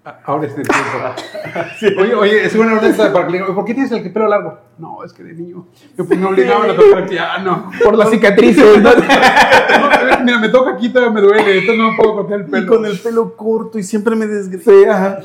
[0.06, 2.02] Ah, Ahora es el tiempo.
[2.02, 4.58] Oye, oye, es una orden para que le diga, ¿por qué tienes el pelo largo?
[4.78, 5.66] No, es que de niño
[5.98, 7.72] me, me obligaban a tocar el piano.
[7.84, 8.78] Por las cicatrices,
[10.24, 12.68] mira, me toca aquí, todavía me duele, entonces no me puedo cortar el Y pelo.
[12.76, 14.72] con el pelo corto y siempre me desgreso.
[14.72, 15.20] Sí, ajá.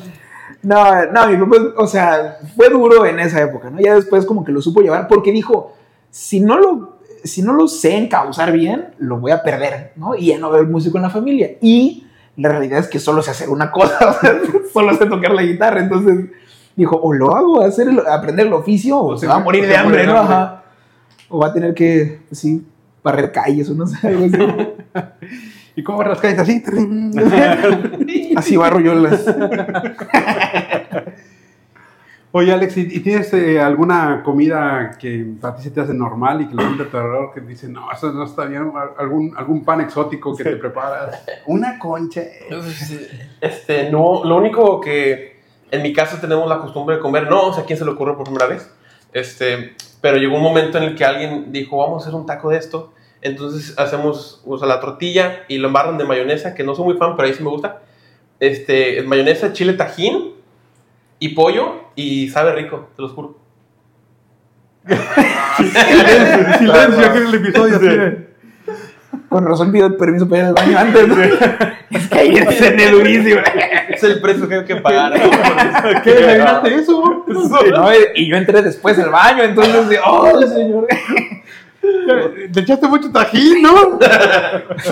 [0.62, 3.80] No, no, mi papá, o sea, fue duro en esa época, ¿no?
[3.80, 5.72] Ya después como que lo supo llevar porque dijo,
[6.10, 10.14] si no lo, si no lo sé encauzar bien, lo voy a perder, ¿no?
[10.16, 11.50] Y ya no veo el músico en la familia.
[11.60, 12.04] Y
[12.38, 14.40] la realidad es que solo sé hacer una cosa, o sea,
[14.72, 16.26] solo sé tocar la guitarra, entonces
[16.76, 19.66] dijo, o lo hago, hacer el- aprender el oficio, o, O se va a morir
[19.66, 20.16] de hambre, ¿no?
[20.16, 20.62] Ajá.
[21.28, 22.64] O va a tener que, pues, sí,
[23.02, 24.38] barrer calles o no sé, algo así.
[25.76, 26.62] ¿Y cómo las calles así?
[28.36, 29.24] Así barro yo las...
[32.30, 36.48] Oye, Alex, ¿y, tienes eh, alguna comida que a ti se te hace normal y
[36.48, 37.32] que lo siente terror?
[37.32, 38.70] Que dice, no, eso no está bien.
[38.98, 41.24] ¿Algún, algún pan exótico que te preparas?
[41.46, 42.22] Una concha.
[43.40, 45.38] Este, no, lo único que
[45.70, 48.14] en mi casa tenemos la costumbre de comer, no, o sea, ¿quién se le ocurrió
[48.14, 48.70] por primera vez?
[49.12, 52.50] Este, pero llegó un momento en el que alguien dijo, vamos a hacer un taco
[52.50, 52.92] de esto.
[53.22, 56.96] Entonces hacemos, o sea, la tortilla y lo embarran de mayonesa, que no soy muy
[56.98, 57.80] fan, pero ahí sí me gusta.
[58.38, 60.37] Este, mayonesa, chile tajín
[61.18, 63.38] y pollo y sabe rico, te lo juro.
[65.56, 68.28] silencio, silencio aquí en el episodio.
[69.28, 71.08] Con razón pido permiso para ir al baño antes.
[71.08, 71.22] ¿no?
[71.90, 73.40] es que ayer cené durísimo.
[73.90, 75.12] Es el precio que hay que pagar.
[76.02, 76.14] ¿Qué?
[76.14, 77.24] ¿Desayunaste eso?
[77.26, 80.86] No, y yo entré después al baño, entonces, oh, señor.
[82.52, 83.98] Te echaste mucho tajín, ¿no?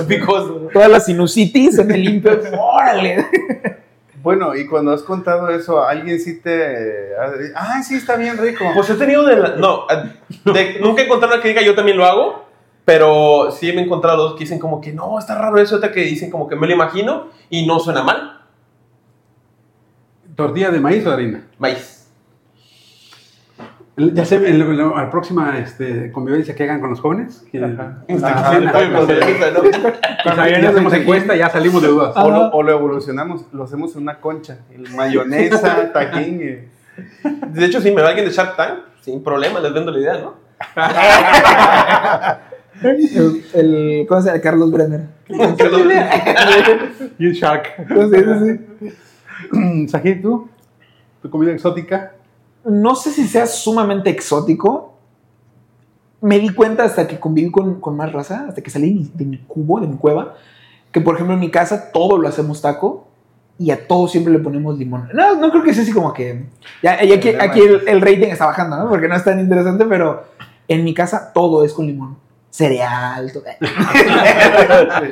[0.09, 0.69] Picoso.
[0.73, 2.39] Toda la sinusitis se me limpia.
[2.59, 3.27] Órale.
[4.27, 7.11] Bueno, y cuando has contado eso, alguien sí te.
[7.55, 8.65] Ah, sí, está bien rico.
[8.75, 9.87] Pues he tenido de la- no,
[10.53, 12.45] de- nunca he encontrado una que diga yo también lo hago,
[12.85, 15.93] pero sí me he encontrado dos que dicen como que no, está raro eso, otra
[15.93, 18.41] que dicen como que me lo imagino y no suena mal.
[20.35, 21.47] ¿Tortilla de maíz o harina?
[21.59, 21.96] Maíz.
[23.99, 27.47] Ya sé, en la, próxima este, convivencia que hagan con los jóvenes.
[27.51, 28.03] Que, Ajá.
[28.23, 29.61] Ajá, pues, cerveza, ¿no?
[30.23, 32.13] Cuando ya hacemos encuesta, ya salimos de dudas.
[32.15, 34.59] O lo, o lo evolucionamos, lo hacemos en una concha.
[34.71, 36.43] El mayonesa, tajín.
[36.43, 36.69] y-
[37.59, 40.19] De hecho, si me va alguien de Shark Tank, sin problema, les vendo la idea,
[40.19, 40.35] ¿no?
[42.83, 44.41] El, el- ¿Cómo se llama?
[44.43, 45.03] Carlos Brenner.
[47.19, 47.77] Y el Shark.
[47.89, 48.59] Sí, sí,
[48.91, 49.89] sí.
[49.89, 50.51] Sajid, ¿tú?
[51.23, 52.13] ¿Tu comida exótica?
[52.67, 54.95] No sé si sea sumamente exótico.
[56.21, 59.39] Me di cuenta hasta que conviví con, con más raza, hasta que salí de mi,
[59.39, 60.35] cubo, de mi cueva,
[60.91, 63.07] que por ejemplo en mi casa todo lo hacemos taco
[63.59, 65.09] y a todo siempre le ponemos limón.
[65.13, 66.47] No, no creo que sea así como que...
[66.83, 68.89] Ya, ya aquí, aquí el, el rating está bajando, ¿no?
[68.89, 70.25] Porque no es tan interesante, pero
[70.69, 72.17] en mi casa todo es con limón.
[72.51, 73.45] Cereal, todo.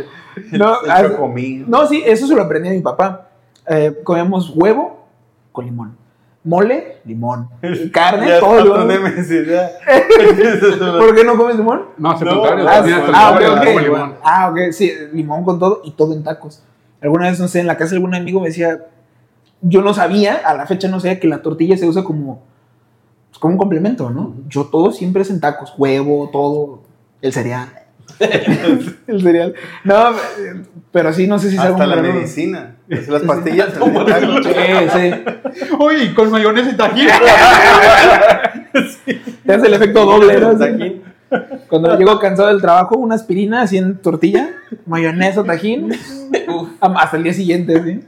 [0.53, 1.65] no, chocomil.
[1.69, 3.29] no, sí, eso se lo aprendí a mi papá.
[3.67, 5.07] Eh, comíamos huevo
[5.53, 5.97] con limón.
[6.45, 7.49] Mole, limón.
[7.91, 8.85] Carne, Ya todo.
[8.85, 9.71] Nemesis, ya.
[10.99, 11.87] ¿Por qué no comes limón?
[11.97, 12.67] No, al No, contrario.
[12.69, 13.67] Ah, ah, el ok, pollo, ok.
[13.79, 14.15] el limón.
[14.23, 16.63] Ah, ok, sí, limón con todo y todo en tacos.
[17.01, 18.79] Alguna vez, no sé, en la casa de algún amigo me decía,
[19.63, 22.43] yo no sabía, a la fecha no sabía que la tortilla se usa como,
[23.31, 24.35] pues, como un complemento, ¿no?
[24.49, 26.83] Yo todo siempre es en tacos, huevo, todo,
[27.23, 27.69] el cereal.
[29.07, 29.55] El cereal.
[29.85, 30.13] No,
[30.93, 32.15] pero sí, no sé si es algo Hasta la raro.
[32.15, 32.77] medicina.
[32.89, 33.69] Las pastillas.
[34.45, 34.51] Sí,
[34.93, 35.71] sí.
[35.79, 37.09] Oye, y con mayonesa y tajín.
[39.47, 40.57] Te hace el efecto doble, ¿no?
[40.59, 41.03] Tajín.
[41.69, 44.51] Cuando llego cansado del trabajo, una aspirina así en tortilla,
[44.87, 45.93] mayonesa, tajín,
[46.49, 46.69] Uf.
[46.81, 48.01] hasta el día siguiente, ¿sí?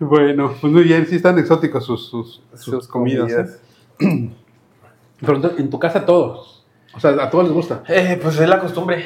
[0.00, 3.22] Bueno, pues muy bien, sí están exóticos sus, sus, sus Sus comidas.
[3.32, 3.60] comidas.
[4.00, 4.30] ¿eh?
[5.20, 6.53] Pero entonces, en tu casa todos.
[6.96, 7.82] O sea, a todos les gusta.
[7.88, 9.04] Eh, pues es la costumbre.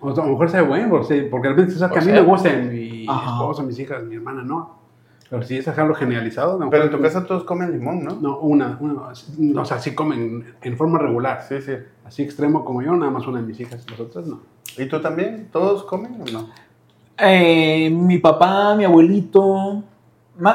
[0.00, 2.02] O sea, a lo mejor sabe bueno, porque, porque de repente, o sea, que a
[2.02, 3.30] mí sea, me gusta mi Ajá.
[3.32, 4.82] esposa, mis hijas, mi hermana, no.
[5.30, 8.16] Pero si es dejarlo generalizado, Pero en tu casa todos comen limón, ¿no?
[8.16, 11.42] No, una, una, o sea, sí comen en forma regular.
[11.48, 11.72] Sí, sí.
[12.04, 14.40] Así extremo como yo, nada más una de mis hijas, las otras no.
[14.76, 15.48] ¿Y tú también?
[15.50, 16.50] ¿Todos comen o no?
[17.16, 19.82] Eh, mi papá, mi abuelito.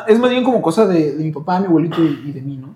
[0.07, 2.57] Es más bien como cosa de, de mi papá, mi abuelito y, y de mí,
[2.57, 2.75] ¿no?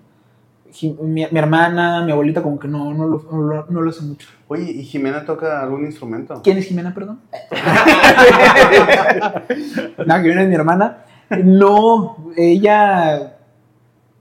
[1.02, 4.02] Mi, mi hermana, mi abuelita, como que no, no, lo, no, lo- no lo hace
[4.02, 4.28] mucho.
[4.48, 6.40] Oye, ¿y Jimena toca algún instrumento?
[6.42, 7.20] ¿Quién es Jimena, perdón?
[10.06, 10.98] no, Jimena es mi hermana.
[11.44, 13.36] No, ella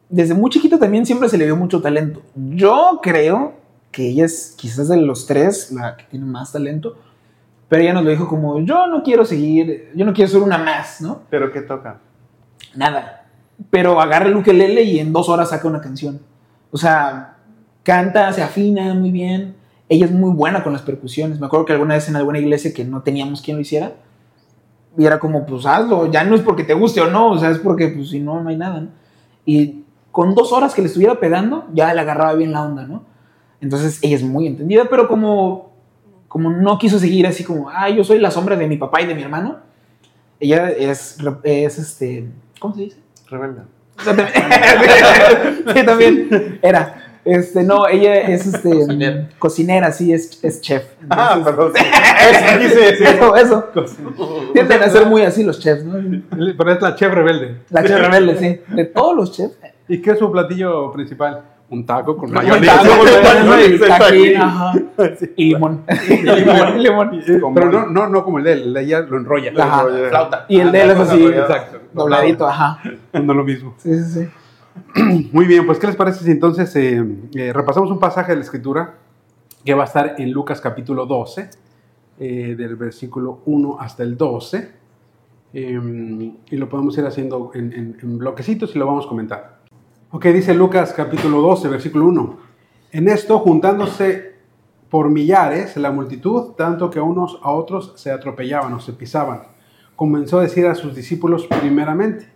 [0.09, 2.21] desde muy chiquita también siempre se le vio mucho talento.
[2.35, 3.53] Yo creo
[3.91, 6.97] que ella es quizás de los tres la que tiene más talento,
[7.67, 10.57] pero ella nos lo dijo como, yo no quiero seguir, yo no quiero ser una
[10.57, 11.21] más, ¿no?
[11.29, 11.99] ¿Pero qué toca?
[12.75, 13.25] Nada.
[13.69, 16.19] Pero agarra el ukelele y en dos horas saca una canción.
[16.71, 17.37] O sea,
[17.83, 19.55] canta, se afina muy bien.
[19.89, 21.39] Ella es muy buena con las percusiones.
[21.39, 23.93] Me acuerdo que alguna vez en alguna iglesia que no teníamos quien lo hiciera,
[24.97, 27.49] y era como, pues hazlo, ya no es porque te guste o no, o sea,
[27.49, 28.89] es porque, pues si no, no hay nada, ¿no?
[29.45, 33.03] Y con dos horas que le estuviera pegando, ya le agarraba bien la onda, ¿no?
[33.61, 35.71] Entonces ella es muy entendida, pero como,
[36.27, 39.05] como no quiso seguir así como, ah, yo soy la sombra de mi papá y
[39.05, 39.59] de mi hermano,
[40.39, 42.29] ella es, es este,
[42.59, 42.97] ¿cómo se dice?
[43.27, 43.61] Rebelde.
[44.01, 46.97] O sea, también- sí, también era.
[47.23, 49.29] Este, no, ella es este, Cocinera.
[49.37, 50.85] cocinera, sí, es, es chef.
[51.07, 51.71] Ah, perdón.
[52.59, 54.51] Eso eso, eso.
[54.53, 55.99] Tienden a ser muy así los chefs, ¿no?
[56.57, 57.57] Pero es la chef rebelde.
[57.69, 58.75] La chef rebelde, sí.
[58.75, 59.53] De todos los chefs.
[59.87, 61.41] ¿Y qué es su platillo principal?
[61.71, 62.81] Un taco con Un mayonesa.
[62.83, 63.05] taco con
[63.49, 64.15] mayonesa
[65.35, 65.83] y limón.
[66.77, 66.83] Limón,
[67.23, 67.53] limón.
[67.55, 69.51] Pero no, no, no como el de él, el de ella lo enrolla.
[69.57, 69.85] Ajá.
[70.09, 70.45] Flauta.
[70.49, 71.79] Y el de él es así, Exacto.
[71.93, 72.79] dobladito, ajá.
[73.13, 73.73] No lo mismo.
[73.77, 74.21] Sí, sí,
[74.95, 75.29] sí.
[75.31, 77.03] Muy bien, pues ¿qué les parece si entonces eh,
[77.35, 78.95] eh, repasamos un pasaje de la Escritura
[79.65, 81.49] que va a estar en Lucas capítulo 12,
[82.19, 84.71] eh, del versículo 1 hasta el 12,
[85.53, 89.60] eh, y lo podemos ir haciendo en, en- en bloquecitos y lo vamos a comentar.
[90.13, 92.37] Ok, dice Lucas capítulo 12, versículo 1.
[92.91, 94.35] En esto, juntándose
[94.89, 99.43] por millares la multitud, tanto que unos a otros se atropellaban o se pisaban,
[99.95, 102.27] comenzó a decir a sus discípulos primeramente,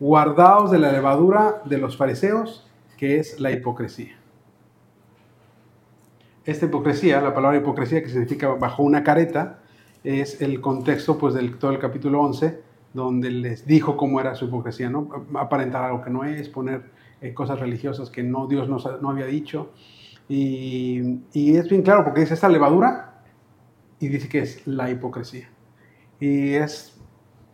[0.00, 4.16] guardaos de la levadura de los fariseos, que es la hipocresía.
[6.46, 9.58] Esta hipocresía, la palabra hipocresía que significa bajo una careta,
[10.04, 12.62] es el contexto pues del todo el capítulo 11,
[12.94, 15.08] donde les dijo cómo era su hipocresía, ¿no?
[15.34, 19.26] Aparentar algo que no es, poner eh, cosas religiosas que no Dios no, no había
[19.26, 19.72] dicho.
[20.28, 23.22] Y, y es bien claro porque dice esta levadura
[23.98, 25.50] y dice que es la hipocresía.
[26.20, 26.98] Y es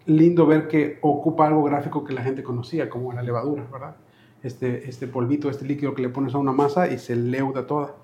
[0.07, 3.97] lindo ver que ocupa algo gráfico que la gente conocía, como la levadura, ¿verdad?
[4.43, 7.97] Este, este polvito, este líquido que le pones a una masa y se leuda toda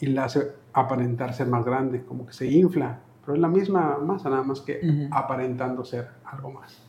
[0.00, 3.98] y la hace aparentar ser más grande, como que se infla, pero es la misma
[3.98, 6.86] masa, nada más que aparentando ser algo más.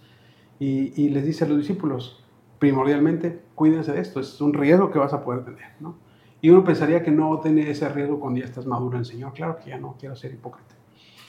[0.59, 2.23] Y, y les dice a los discípulos,
[2.59, 5.95] primordialmente, cuídense de esto, es un riesgo que vas a poder tener, ¿no?
[6.43, 9.31] Y uno pensaría que no tiene ese riesgo cuando ya estás maduro en el Señor,
[9.31, 10.75] claro que ya no quiero ser hipócrita.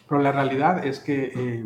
[0.09, 1.65] Pero la realidad es que, eh,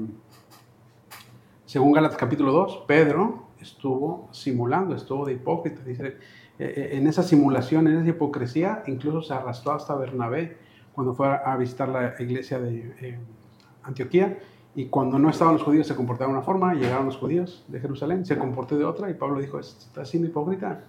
[1.64, 5.82] según Gálatas capítulo 2, Pedro estuvo simulando, estuvo de hipócrita.
[5.82, 6.16] Dice, eh,
[6.58, 10.58] eh, en esa simulación, en esa hipocresía, incluso se arrastró hasta Bernabé
[10.98, 13.18] cuando fue a, visitar la iglesia de eh,
[13.84, 14.36] Antioquía.
[14.74, 17.78] Y cuando no estaban los judíos se comportaba de una forma, llegaron los judíos de
[17.78, 20.80] Jerusalén, se comportó de otra, y Pablo dijo, estás siendo hipócrita.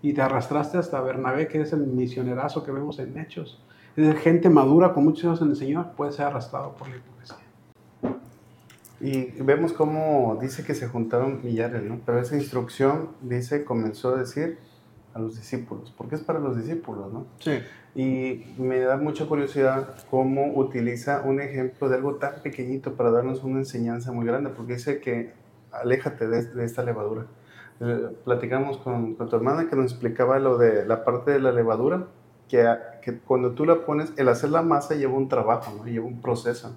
[0.00, 3.62] Y te arrastraste hasta Bernabé, que es el misionerazo que vemos en Hechos.
[3.96, 6.96] Es decir, gente madura con muchos años en el Señor puede ser arrastrado por la
[6.96, 7.36] hipocresía.
[8.98, 12.00] Y vemos cómo dice que se juntaron millares, ¿no?
[12.06, 14.56] Pero esa instrucción, dice, comenzó a decir
[15.14, 17.26] a los discípulos, porque es para los discípulos, ¿no?
[17.38, 17.58] Sí.
[17.94, 23.42] Y me da mucha curiosidad cómo utiliza un ejemplo de algo tan pequeñito para darnos
[23.42, 25.32] una enseñanza muy grande, porque dice que
[25.72, 27.26] aléjate de, de esta levadura.
[27.80, 31.50] Eh, platicamos con, con tu hermana que nos explicaba lo de la parte de la
[31.50, 32.06] levadura,
[32.48, 32.68] que,
[33.02, 35.84] que cuando tú la pones, el hacer la masa lleva un trabajo, ¿no?
[35.86, 36.76] lleva un proceso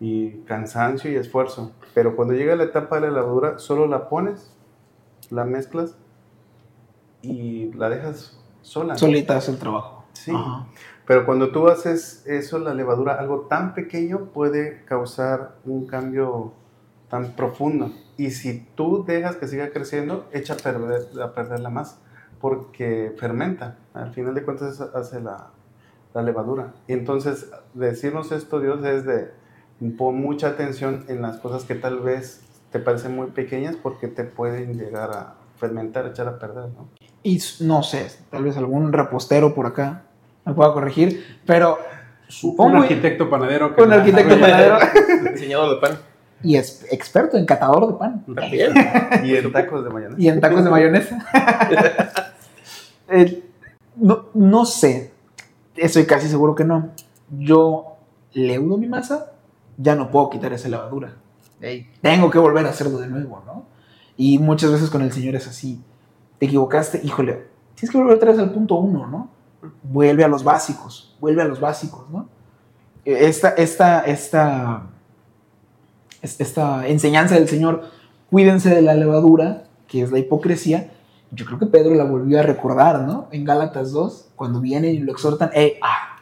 [0.00, 1.72] y cansancio y esfuerzo.
[1.94, 4.52] Pero cuando llega la etapa de la levadura, solo la pones,
[5.30, 5.96] la mezclas
[7.22, 8.96] y la dejas sola.
[8.96, 10.04] Solita hace el trabajo.
[10.12, 10.32] Sí.
[10.34, 10.66] Ajá.
[11.06, 16.52] Pero cuando tú haces eso, la levadura, algo tan pequeño puede causar un cambio
[17.08, 17.92] tan profundo.
[18.16, 21.98] Y si tú dejas que siga creciendo, echa a perder, a perder la masa,
[22.40, 23.78] porque fermenta.
[23.94, 25.50] Al final de cuentas hace la,
[26.14, 26.72] la levadura.
[26.86, 29.32] Y entonces decirnos esto, Dios, es de
[29.98, 34.22] pon mucha atención en las cosas que tal vez te parecen muy pequeñas porque te
[34.22, 36.88] pueden llegar a fermentar, echar a perder, ¿no?
[37.22, 40.02] Y no sé, tal vez algún repostero por acá
[40.44, 43.74] me pueda corregir, pero Un supongo arquitecto panadero.
[43.76, 44.78] que un arquitecto panadero
[45.32, 45.98] Diseñador de pan.
[46.42, 48.72] y es experto en catador de pan También.
[49.24, 50.20] Y en tacos de mayonesa.
[50.20, 51.18] y en tacos de mayonesa.
[53.14, 53.42] Eh,
[53.96, 55.12] no, no sé,
[55.76, 56.92] estoy casi seguro que no.
[57.30, 57.96] Yo
[58.32, 59.32] leudo mi masa,
[59.76, 61.14] ya no puedo quitar esa levadura.
[62.00, 63.66] Tengo que volver a hacerlo de nuevo, ¿no?
[64.16, 65.82] Y muchas veces con el Señor es así.
[66.42, 69.28] Te equivocaste, híjole, tienes que volver otra vez al punto uno, ¿no?
[69.84, 72.26] Vuelve a los básicos, vuelve a los básicos, ¿no?
[73.04, 74.82] Eh, Esta, esta, esta,
[76.20, 77.84] es- esta enseñanza del Señor,
[78.28, 80.90] cuídense de la levadura, que es la hipocresía,
[81.30, 83.28] yo creo que Pedro la volvió a recordar, ¿no?
[83.30, 86.16] En Gálatas 2, cuando vienen y lo exhortan, hey, ah,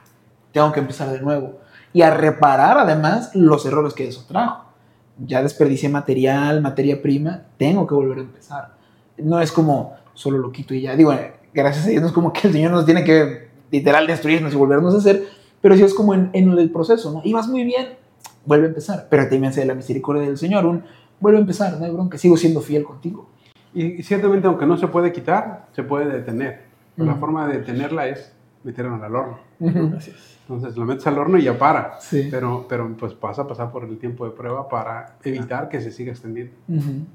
[0.53, 1.61] tengo que empezar de nuevo.
[1.95, 4.67] Y a reparar además los errores que eso trajo.
[5.17, 8.75] ya desperdicié material, materia prima, tengo que volver a empezar.
[9.17, 10.95] No es como solo lo quito y ya.
[10.95, 14.07] Digo, eh, gracias a Dios no es como que el Señor nos tiene que literal
[14.07, 15.27] destruirnos y volvernos a hacer,
[15.63, 17.23] pero sí es como en, en el proceso, ¿no?
[17.25, 17.95] Y vas muy bien,
[18.45, 19.07] vuelve a empezar.
[19.11, 20.85] Pero también de la misericordia del Señor, un
[21.21, 23.29] vuelve a empezar, no hay bronca, sigo siendo fiel contigo.
[23.73, 26.65] Y, y ciertamente, aunque no se puede quitar, se puede detener.
[26.97, 27.21] Pero La Ujú.
[27.21, 29.39] forma de detenerla es meterla al horno.
[29.97, 30.39] Así es.
[30.49, 32.01] Entonces lo metes al horno y ya para.
[32.01, 32.27] Sí.
[32.31, 35.93] Pero, pero pues pasa a pasar por el tiempo de prueba para evitar que se
[35.93, 36.53] siga extendiendo.
[36.69, 37.07] Ujú.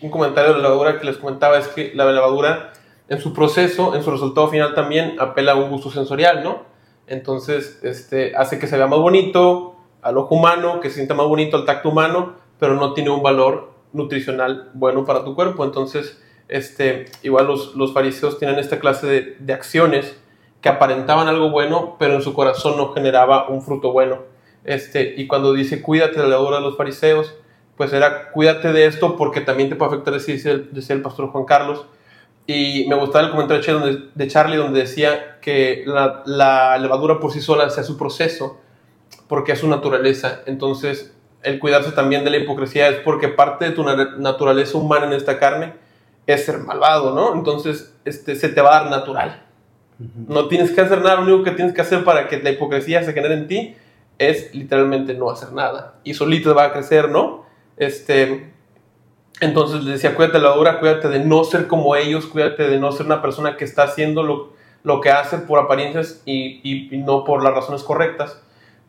[0.00, 2.72] Un comentario de la levadura que les comentaba es que la levadura
[3.08, 6.62] en su proceso, en su resultado final también apela a un gusto sensorial, ¿no?
[7.06, 11.26] Entonces, este, hace que se vea más bonito al ojo humano, que se sienta más
[11.26, 15.64] bonito al tacto humano, pero no tiene un valor nutricional bueno para tu cuerpo.
[15.64, 20.20] Entonces, este, igual los, los fariseos tienen esta clase de, de acciones
[20.60, 24.18] que aparentaban algo bueno, pero en su corazón no generaba un fruto bueno.
[24.64, 27.34] Este, y cuando dice cuídate de la levadura de los fariseos,
[27.78, 31.28] pues era cuídate de esto porque también te puede afectar, decía el, decía el pastor
[31.30, 31.86] Juan Carlos.
[32.46, 36.78] Y me gustaba el comentario de Charlie donde, de Charlie donde decía que la, la
[36.78, 38.58] levadura por sí sola hace su proceso
[39.28, 40.40] porque es su naturaleza.
[40.46, 45.06] Entonces, el cuidarse también de la hipocresía es porque parte de tu na- naturaleza humana
[45.06, 45.74] en esta carne
[46.26, 47.34] es ser malvado, ¿no?
[47.34, 49.42] Entonces, este, se te va a dar natural.
[50.28, 53.02] No tienes que hacer nada, lo único que tienes que hacer para que la hipocresía
[53.02, 53.76] se genere en ti
[54.18, 55.96] es literalmente no hacer nada.
[56.02, 57.44] Y solito va a crecer, ¿no?
[57.78, 58.52] Este,
[59.40, 62.78] entonces le decía, cuídate de la dura, cuídate de no ser como ellos, cuídate de
[62.78, 66.94] no ser una persona que está haciendo lo, lo que hace por apariencias y, y-
[66.94, 68.42] y no por las razones correctas.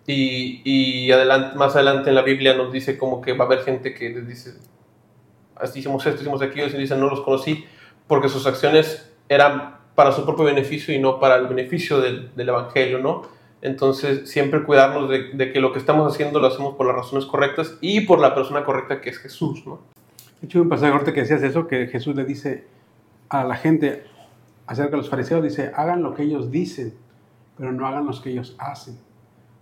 [0.08, 3.60] Y, y adelante, más adelante en la Biblia nos dice como que va a haber
[3.64, 4.54] gente que les dice,
[5.56, 7.66] "Así hicimos esto, hicimos aquello, y dicen, no los conocí,
[8.08, 12.50] porque sus acciones eran para su propio beneficio y no para el beneficio del, del
[12.50, 13.24] Evangelio, ¿no?
[13.62, 17.26] Entonces, siempre cuidarnos de, de que lo que estamos haciendo lo hacemos por las razones
[17.26, 19.80] correctas y por la persona correcta que es Jesús, ¿no?
[20.40, 22.66] De hecho, un pasaje ahorita que decías eso, que Jesús le dice
[23.28, 24.04] a la gente
[24.66, 26.94] acerca de los fariseos, dice, hagan lo que ellos dicen,
[27.58, 28.98] pero no hagan lo que ellos hacen.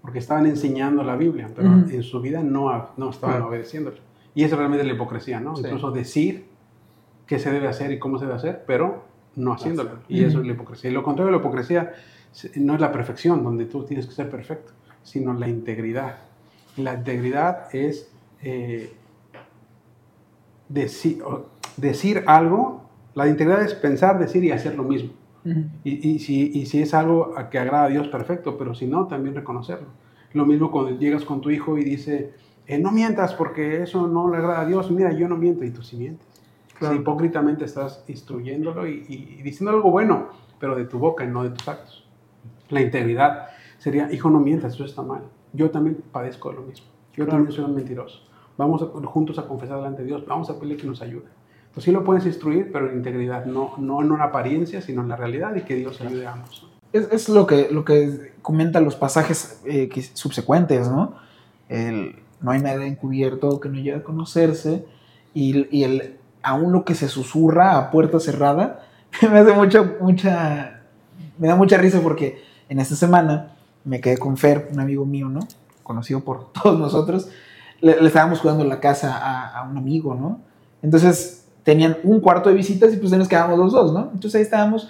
[0.02, 1.90] Porque estaban enseñando la Biblia, pero Ujú.
[1.90, 3.50] en su vida no, no estaban Claro.
[3.50, 3.98] obedeciéndola.
[4.36, 5.56] Y eso realmente es la hipocresía, ¿no?
[5.56, 5.64] Sí.
[5.66, 6.46] Incluso decir
[7.26, 9.04] qué se debe hacer y cómo se debe hacer, pero
[9.36, 9.90] no haciéndolo.
[10.08, 10.92] Y eso es la hipocresía.
[10.92, 11.94] Y lo contrario de la hipocresía
[12.56, 14.71] no es la perfección, donde tú tienes que ser perfecto,
[15.04, 16.17] sino la integridad.
[16.78, 18.93] La integridad es eh,
[20.69, 22.84] decir, algo,
[23.15, 25.12] la integridad es pensar, decir y hacer lo mismo.
[25.86, 29.08] Y, y si, y si es algo que agrada a Dios, perfecto, pero si no,
[29.08, 29.88] también reconocerlo.
[30.34, 32.34] Lo mismo cuando llegas con tu hijo y dice,
[32.67, 35.71] eh, no mientas porque eso no le agrada a Dios, mira, yo no miento y
[35.71, 36.28] tú sí mientes.
[36.78, 36.95] Claro.
[36.95, 40.28] Si hipócritamente estás instruyéndolo y, y- y diciendo algo bueno,
[40.60, 42.07] pero de tu boca y no de tus actos.
[42.69, 45.21] La integridad sería, hijo, no mientas, eso está mal.
[45.53, 46.88] Yo también padezco de lo mismo.
[47.15, 47.32] Yo Claro.
[47.32, 48.19] también soy un mentiroso.
[48.58, 51.25] Vamos a- juntos a confesar delante de Dios, vamos a pedirle que nos ayude.
[51.67, 55.10] Entonces sí lo puedes instruir, pero en integridad, no, no en una apariencia, sino en
[55.10, 56.67] la realidad y que Dios ayude a ambos.
[56.91, 61.15] Es, es lo, que, lo que comentan los pasajes eh, que- subsecuentes, ¿no?
[61.69, 64.86] El, no hay nada encubierto que no llegue a conocerse
[65.34, 68.86] y, y el, aún lo que se susurra a puerta cerrada
[69.21, 70.82] me hace mucha, mucha,
[71.38, 73.51] me da mucha risa porque en esta semana
[73.84, 75.39] me quedé con Fer, un amigo mío, ¿no?
[75.84, 77.30] Conocido por todos nosotros.
[77.82, 80.39] Le, estábamos cuidando la casa a, un amigo, ¿no?
[80.82, 84.10] Entonces tenían un cuarto de visitas y pues nos quedábamos los dos, ¿no?
[84.13, 84.88] Entonces ahí estábamos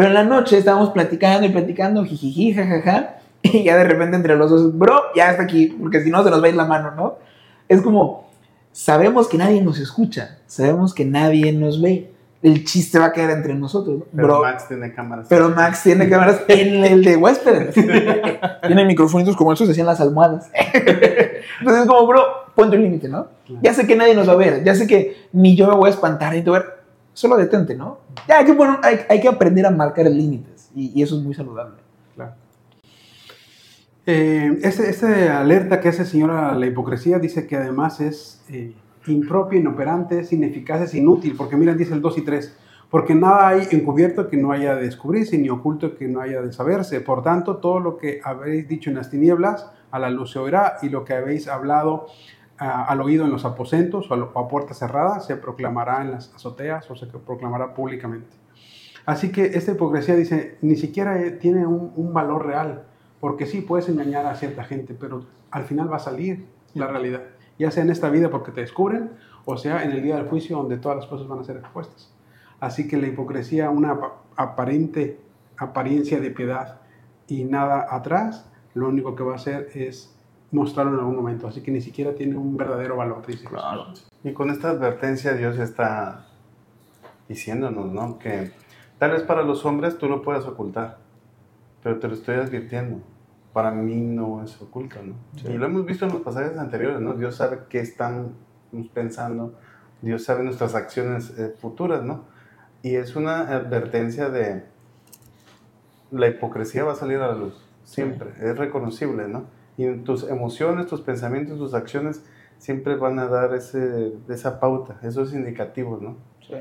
[0.00, 4.36] pero en la noche estábamos platicando y platicando, jijiji, jajaja, y ya de repente entre
[4.36, 6.92] los dos, bro, ya está aquí, porque si no se nos va a la mano,
[6.92, 7.18] ¿no?
[7.68, 8.28] Es como,
[8.72, 12.09] sabemos que nadie nos escucha, sabemos que nadie nos ve,
[12.42, 14.04] el chiste va a quedar entre nosotros, ¿no?
[14.14, 14.42] Pero bro.
[14.42, 15.26] Max tiene cámaras.
[15.28, 17.74] Pero Max tiene cámaras en el de huéspedes.
[18.66, 20.50] tiene microfonitos como esos que hacían las almohadas.
[20.72, 22.22] Entonces es como, bro,
[22.54, 23.28] ponte un límite, ¿no?
[23.62, 25.88] Ya sé que nadie nos va a ver, ya sé que ni yo me voy
[25.88, 26.80] a espantar ni te voy a ver.
[27.12, 27.98] Solo detente, ¿no?
[28.28, 31.22] Ya hay que, poner- hay, hay que aprender a marcar límites y, y eso es
[31.22, 31.74] muy saludable.
[32.14, 32.32] Claro.
[34.06, 38.72] Eh, alerta que hace el Señor a la hipocresía dice que además es eh,
[39.06, 42.56] impropia, inoperante, es ineficaz, es inútil, porque miren, dice el 2 y 3,
[42.90, 46.52] porque nada hay encubierto que no haya de descubrirse, ni oculto que no haya de
[46.52, 47.00] saberse.
[47.00, 50.76] Por tanto, todo lo que habéis dicho en las tinieblas, a la luz se oirá,
[50.82, 52.06] y lo que habéis hablado
[52.58, 56.10] ah, al oído en los aposentos o a, lo- a puerta cerrada, se proclamará en
[56.12, 58.36] las azoteas o se proclamará públicamente.
[59.06, 62.82] Así que esta hipocresía dice, ni siquiera eh, tiene un, un valor real,
[63.20, 66.44] porque sí, puedes engañar a cierta gente, pero al final va a salir
[66.74, 67.22] la realidad,
[67.60, 69.10] ya sea en esta vida porque te descubren,
[69.44, 72.12] o sea en el día del juicio donde todas las cosas van a ser expuestas.
[72.58, 75.20] Así que la hipocresía, una apa- aparente
[75.58, 76.80] apariencia de piedad
[77.28, 80.14] y nada atrás, lo único que va a hacer es
[80.52, 83.44] mostrarlo en algún momento, así que ni siquiera tiene un verdadero valor, dice.
[83.44, 83.86] Claro.
[84.24, 86.26] Y con esta advertencia Dios está
[87.28, 88.18] diciéndonos, ¿no?
[88.18, 88.52] Que
[88.98, 90.98] tal vez para los hombres tú lo puedas ocultar,
[91.82, 93.00] pero te lo estoy advirtiendo.
[93.52, 95.14] Para mí no es oculto, ¿no?
[95.50, 97.14] Y lo hemos visto en los pasajes anteriores, ¿no?
[97.14, 98.32] Dios sabe qué estamos
[98.94, 99.54] pensando,
[100.02, 102.24] Dios sabe nuestras acciones eh, futuras, ¿no?
[102.82, 104.64] Y es una advertencia de
[106.10, 109.44] la hipocresía va a salir a la luz, siempre, es reconocible, ¿no?
[109.76, 112.24] Y tus emociones, tus pensamientos, tus acciones
[112.58, 116.16] siempre van a dar ese, esa pauta, esos indicativos, ¿no?
[116.46, 116.54] Sí.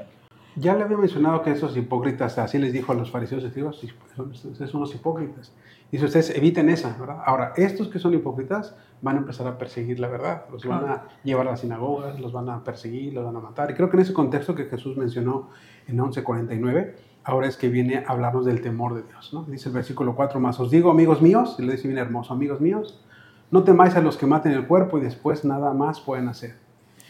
[0.55, 3.77] Ya le había mencionado que esos hipócritas, así les dijo a los fariseos y escribas,
[3.77, 5.53] "Sí, son- son los hipócritas.
[5.91, 7.17] Dice, ustedes eviten esa, ¿verdad?
[7.25, 11.03] Ahora, estos que son hipócritas van a empezar a perseguir la verdad, los van a
[11.23, 13.71] llevar a las sinagogas, los van a perseguir, los van a matar.
[13.71, 15.49] Y creo que en ese contexto que Jesús mencionó
[15.87, 19.43] en 11.49, ahora es que viene a hablarnos del temor de Dios, ¿no?
[19.45, 22.61] Dice el versículo 4 más, os digo, amigos míos, y le dice bien hermoso, amigos
[22.61, 23.03] míos,
[23.49, 26.55] no temáis a los que maten el cuerpo y después nada más pueden hacer.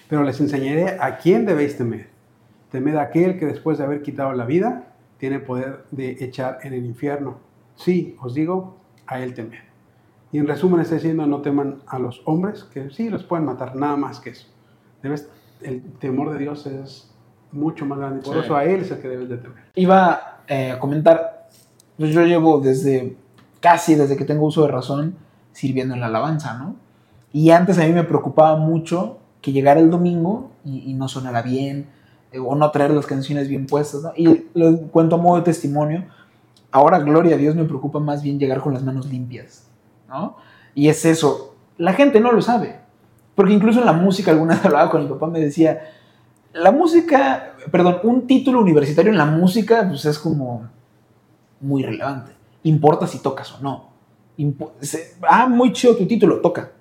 [0.07, 2.07] Pero les enseñaré a quién debéis temer.
[2.71, 6.73] Temed a aquel que después de haber quitado la vida, tiene poder de echar en
[6.73, 7.48] el infierno.
[7.79, 8.75] Sí, os digo,
[9.07, 9.59] a él temed.
[10.31, 13.75] Y en resumen está diciendo, no teman a los hombres, que sí, los pueden matar,
[13.75, 14.47] nada más que eso.
[15.01, 15.27] Debes,
[15.61, 17.09] el temor de Dios es
[17.51, 18.41] mucho más grande, por Sí.
[18.43, 19.63] eso a él es el que debes de temer.
[19.75, 21.47] Iba eh, a comentar,
[21.97, 23.15] pues yo llevo desde,
[23.59, 25.15] casi desde que tengo uso de razón,
[25.53, 26.75] sirviendo en la alabanza, ¿no?
[27.31, 31.41] Y antes a mí me preocupaba mucho que llegara el domingo y, y no sonara
[31.41, 31.87] bien,
[32.31, 34.11] eh, o no traer las canciones bien puestas, ¿no?
[34.15, 36.05] Y lo cuento a modo de testimonio,
[36.71, 39.67] ahora, gloria a Dios, me preocupa más bien llegar con las manos limpias,
[40.07, 40.37] ¿no?
[40.75, 42.79] Y es eso, la gente no lo sabe,
[43.35, 45.81] porque incluso en la música, alguna vez hablaba con mi papá, me decía,
[46.53, 50.67] la música, perdón, un título universitario en la música, pues es como
[51.61, 52.31] muy relevante.
[52.63, 53.89] Importa si tocas o no.
[55.27, 56.71] Ah, muy chido tu título, toca.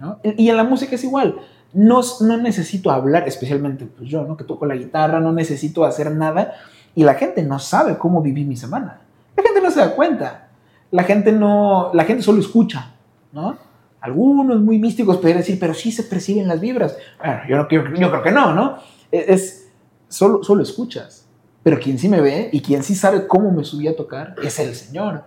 [0.00, 0.18] ¿no?
[0.22, 1.36] Y en la música es igual.
[1.72, 4.36] No, no necesito hablar, especialmente pues yo, ¿no?
[4.36, 6.54] que toco la guitarra, no necesito hacer nada.
[6.94, 9.01] Y la gente no sabe cómo viví mi semana.
[9.42, 10.48] La gente no se da cuenta.
[10.90, 12.92] La gente no, la gente solo escucha,
[13.32, 13.56] ¿no?
[14.00, 16.96] Algunos muy místicos pueden decir, pero sí se perciben las vibras.
[17.18, 18.76] Bueno, yo, no, yo, yo creo que no, ¿no?
[19.10, 19.68] Es, es-
[20.08, 21.26] solo, solo escuchas.
[21.62, 24.58] Pero quien sí me ve y quien sí sabe cómo me subí a tocar es
[24.58, 25.22] el Señor,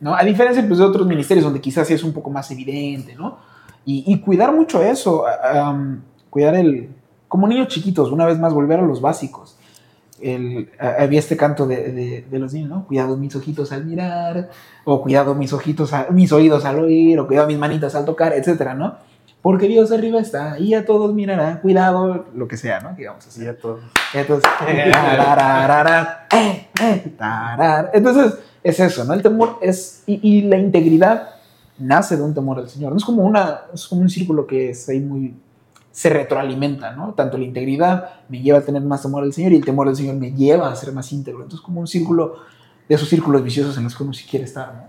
[0.00, 0.14] ¿no?
[0.14, 3.38] A diferencia pues, de otros ministerios donde quizás sí es un poco más evidente, ¿no?
[3.84, 6.90] Y, y cuidar mucho eso, am, cuidar el...
[7.28, 9.55] Como niños chiquitos, una vez más, volver a los básicos.
[10.20, 12.86] El, había este canto de, de- de los niños, ¿no?
[12.86, 14.48] Cuidado mis ojitos al mirar,
[14.84, 18.32] o cuidado mis ojitos, a- mis oídos al oír, o cuidado mis manitas al tocar,
[18.32, 18.94] etcétera, ¿no?
[19.42, 22.94] Porque Dios arriba está y a todos mirará, cuidado, lo que sea, ¿no?
[22.94, 23.44] Digamos así.
[23.44, 23.80] Y a todos.
[24.14, 24.90] Entonces, eh,
[26.32, 26.66] eh.
[27.92, 29.14] Entonces, es eso, ¿no?
[29.14, 30.02] El temor es.
[30.06, 31.28] Y, y la integridad
[31.78, 32.90] nace de un temor al Señor.
[32.92, 35.34] No es como, una, es como un círculo que es ahí muy.
[35.96, 37.14] Se retroalimenta, ¿no?
[37.14, 39.96] Tanto la integridad me lleva a tener más temor al Señor y el temor al
[39.96, 41.40] Señor me lleva a ser más íntegro.
[41.40, 42.34] Entonces, como un círculo
[42.86, 44.82] de esos círculos viciosos en los que uno sí quiere estar, ¿no?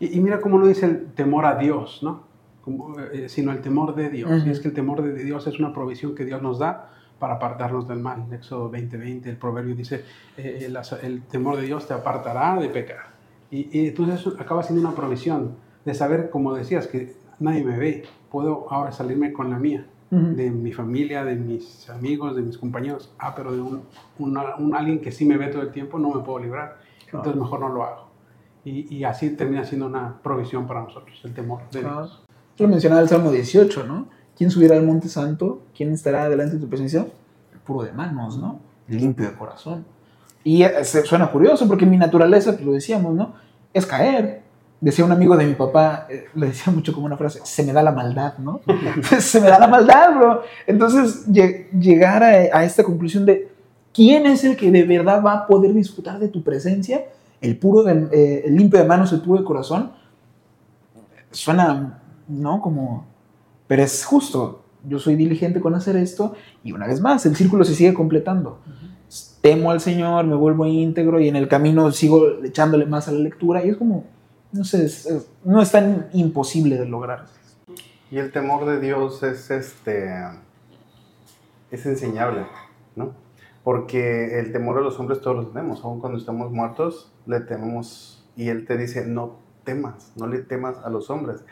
[0.00, 2.22] Y, y mira cómo no dice el temor a Dios, ¿no?
[2.62, 4.30] Como, eh, sino el temor de Dios.
[4.30, 4.48] Ujú.
[4.48, 7.34] Y es que el temor de Dios es una provisión que Dios nos da para
[7.34, 8.24] apartarnos del mal.
[8.26, 10.02] En Éxodo 20:20, el proverbio dice,
[10.38, 13.10] eh, el, el temor de Dios te apartará de pecar.
[13.50, 18.04] Y, y entonces acaba siendo una provisión de saber, como decías, que nadie me ve.
[18.30, 23.10] Puedo ahora salirme con la mía, de mi familia, de mis amigos, de mis compañeros.
[23.18, 23.80] Ah, pero de un,
[24.18, 26.76] una- un alguien que sí me ve todo el tiempo no me puedo librar.
[27.08, 27.18] Claro.
[27.24, 28.06] Entonces mejor no lo hago.
[28.64, 32.22] Y, y así termina siendo una provisión para nosotros, el temor de Dios.
[32.58, 34.06] Yo lo mencionaba el Salmo 18, ¿no?
[34.36, 35.62] ¿Quién subirá al monte santo?
[35.74, 37.06] ¿Quién estará delante de tu presencia?
[37.52, 38.60] El puro de manos, ¿no?
[38.88, 39.84] El limpio de corazón.
[40.44, 43.34] Y eh, suena curioso porque mi naturaleza, pues lo decíamos, ¿no?
[43.72, 44.41] Es caer.
[44.82, 47.72] Decía un amigo de mi papá, eh, le decía mucho como una frase, se me
[47.72, 48.60] da la maldad, ¿no?
[49.20, 50.42] se me da la maldad, bro.
[50.66, 52.28] Entonces, lle- llegar a,
[52.58, 53.48] a esta conclusión de
[53.94, 57.04] quién es el que de verdad va a poder disfrutar de tu presencia,
[57.40, 59.92] el puro, de, eh, el limpio de manos, el puro de corazón,
[61.30, 62.60] suena, ¿no?
[62.60, 63.06] Como,
[63.66, 67.64] pero es justo, yo soy diligente con hacer esto y una vez más, el círculo
[67.64, 68.58] se sigue completando.
[69.40, 73.18] Temo al Señor, me vuelvo íntegro y en el camino sigo echándole más a la
[73.20, 74.04] lectura y es como,
[74.52, 77.26] no sé, es- no es tan imposible de lograr.
[78.10, 80.12] Y el temor de Dios es este
[81.70, 82.46] es enseñable,
[82.96, 83.14] ¿no?
[83.64, 88.24] Porque el temor a los hombres todos lo tenemos, aun cuando estamos muertos, le tememos
[88.36, 91.44] y él te dice, "No temas, no le temas a los hombres."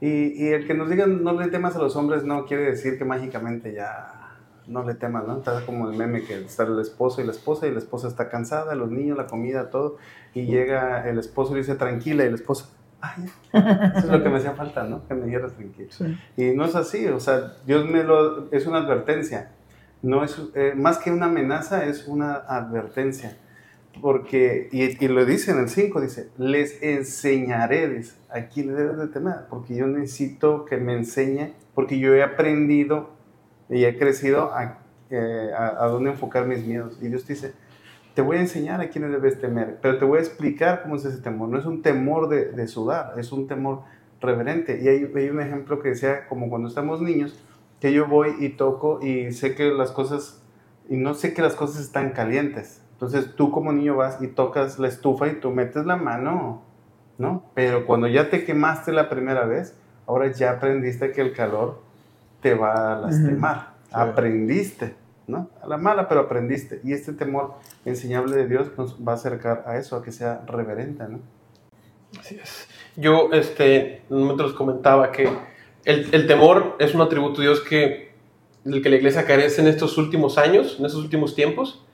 [0.00, 0.08] Y,
[0.44, 3.04] y el que nos digan no le temas a los hombres no quiere decir que
[3.04, 4.21] mágicamente ya
[4.66, 5.38] no le temas, ¿no?
[5.38, 8.28] Está como el meme que está el esposo y la esposa y la esposa está
[8.28, 9.98] cansada, los niños, la comida, todo,
[10.34, 12.66] y llega el esposo y dice tranquila y la esposa,
[13.02, 15.06] Ay, eso es lo que me hacía falta, ¿no?
[15.08, 15.88] Que me diera tranquilo.
[16.36, 19.50] Y no es así, o sea, Dios me lo, es una advertencia.
[20.02, 23.36] No es, eh, más que una amenaza, es una advertencia.
[24.00, 28.96] Porque, y, y lo dice en el 5, dice, les enseñaré, dice, a quién debes
[28.96, 33.10] de temer, porque yo necesito que me enseñe, porque yo he aprendido
[33.72, 34.78] y he crecido a,
[35.10, 36.98] eh, a, a dónde enfocar mis miedos.
[37.00, 37.54] Y Dios dice,
[38.14, 41.04] te voy a enseñar a quién debes temer, pero te voy a explicar cómo es
[41.04, 41.48] ese temor.
[41.48, 43.82] No es un temor de, de sudar, es un temor
[44.20, 44.80] reverente.
[44.82, 47.42] Y hay, hay, un ejemplo que decía, como cuando estamos niños,
[47.80, 50.42] que yo voy y toco y sé que las cosas,
[50.88, 52.82] y no sé que las cosas están calientes.
[52.92, 56.62] Entonces tú como niño vas y tocas la estufa y tú metes la mano,
[57.18, 57.42] ¿no?
[57.54, 61.80] Pero cuando ya te quemaste la primera vez, ahora ya aprendiste que el calor
[62.42, 63.56] te va a lastimar.
[63.56, 64.10] Uh -huh.
[64.10, 64.94] Aprendiste,
[65.26, 65.48] ¿no?
[65.62, 66.80] A la mala, pero aprendiste.
[66.84, 70.42] Y este temor enseñable de Dios nos va a acercar a eso, a que sea
[70.46, 71.20] reverente, ¿no?
[72.18, 72.68] Así es.
[72.96, 75.28] Yo, este, en un momento les comentaba que
[75.84, 78.12] el, el, temor es un atributo de Dios que,
[78.64, 81.84] del que la iglesia carece en estos últimos años, en estos últimos tiempos,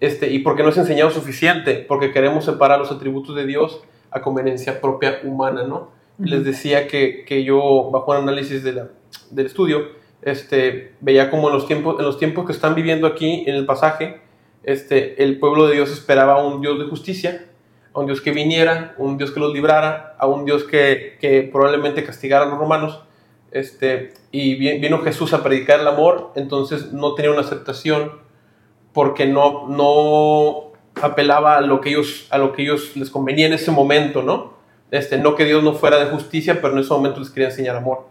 [0.00, 4.20] este, y porque no es enseñado suficiente, porque queremos separar los atributos de Dios a
[4.20, 5.90] conveniencia propia humana, ¿no?
[6.18, 8.88] Les decía que, que, yo, bajo un análisis de la,
[9.30, 9.88] del estudio,
[10.22, 13.66] este, veía como en los, tiempos, en los tiempos que están viviendo aquí en el
[13.66, 14.20] pasaje,
[14.62, 17.46] este, el pueblo de Dios esperaba a un Dios de justicia,
[17.92, 21.42] a un Dios que viniera, un Dios que los librara, a un Dios que, que
[21.42, 23.02] probablemente castigara a los romanos,
[23.50, 28.12] este, y vino Jesús a predicar el amor, entonces no tenía una aceptación
[28.92, 33.52] porque no, no apelaba a lo, que ellos, a lo que ellos les convenía en
[33.52, 34.53] ese momento, ¿no?
[34.94, 37.74] Este, no que Dios no fuera de justicia, pero en ese momento les quería enseñar
[37.74, 38.06] amor.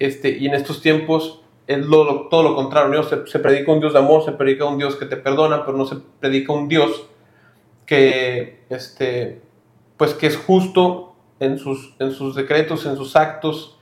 [0.00, 3.04] Este, y en estos tiempos es todo lo contrario, ¿no?
[3.04, 5.78] se, se, predica un Dios de amor, se predica un Dios que te perdona, pero
[5.78, 7.06] no se predica un Dios
[7.86, 9.42] que, este,
[9.96, 13.78] pues que es justo en sus, en sus decretos, en sus actos,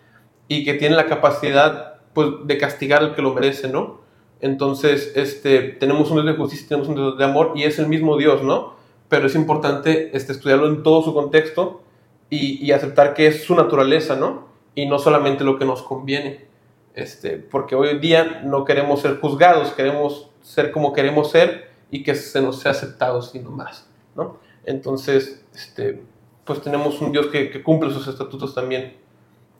[0.46, 4.02] y que tiene la capacidad pues, de castigar al que lo merece, ¿no?
[4.42, 7.86] Entonces, este, tenemos un Dios de justicia, tenemos un Dios de amor, y es el
[7.86, 8.74] mismo Dios, ¿no?
[9.08, 11.82] Pero es importante este, estudiarlo en todo su contexto
[12.34, 14.48] y, aceptar que es su naturaleza, ¿no?
[14.74, 16.46] Y no solamente lo que nos conviene.
[16.94, 22.02] Este, porque hoy en día no queremos ser juzgados, queremos ser como queremos ser y
[22.02, 24.38] que se nos sea aceptado sino más, ¿no?
[24.64, 26.02] Entonces, este,
[26.44, 28.94] pues tenemos un Dios que, que, cumple sus estatutos también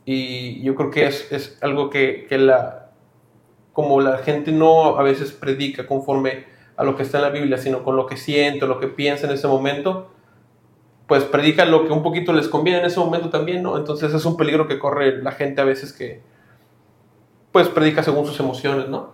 [0.07, 2.91] y yo creo que es, es algo que, que, la,
[3.75, 6.47] como la gente no a veces predica conforme
[6.77, 9.27] a lo que está en la Biblia, sino con lo que siente, lo que piensa
[9.27, 10.11] en ese momento,
[11.13, 13.77] pues predica lo que un poquito les conviene en ese momento también, ¿no?
[13.77, 16.23] Entonces es un peligro que corre la gente a veces que,
[17.53, 19.11] pues predica según sus emociones, ¿no?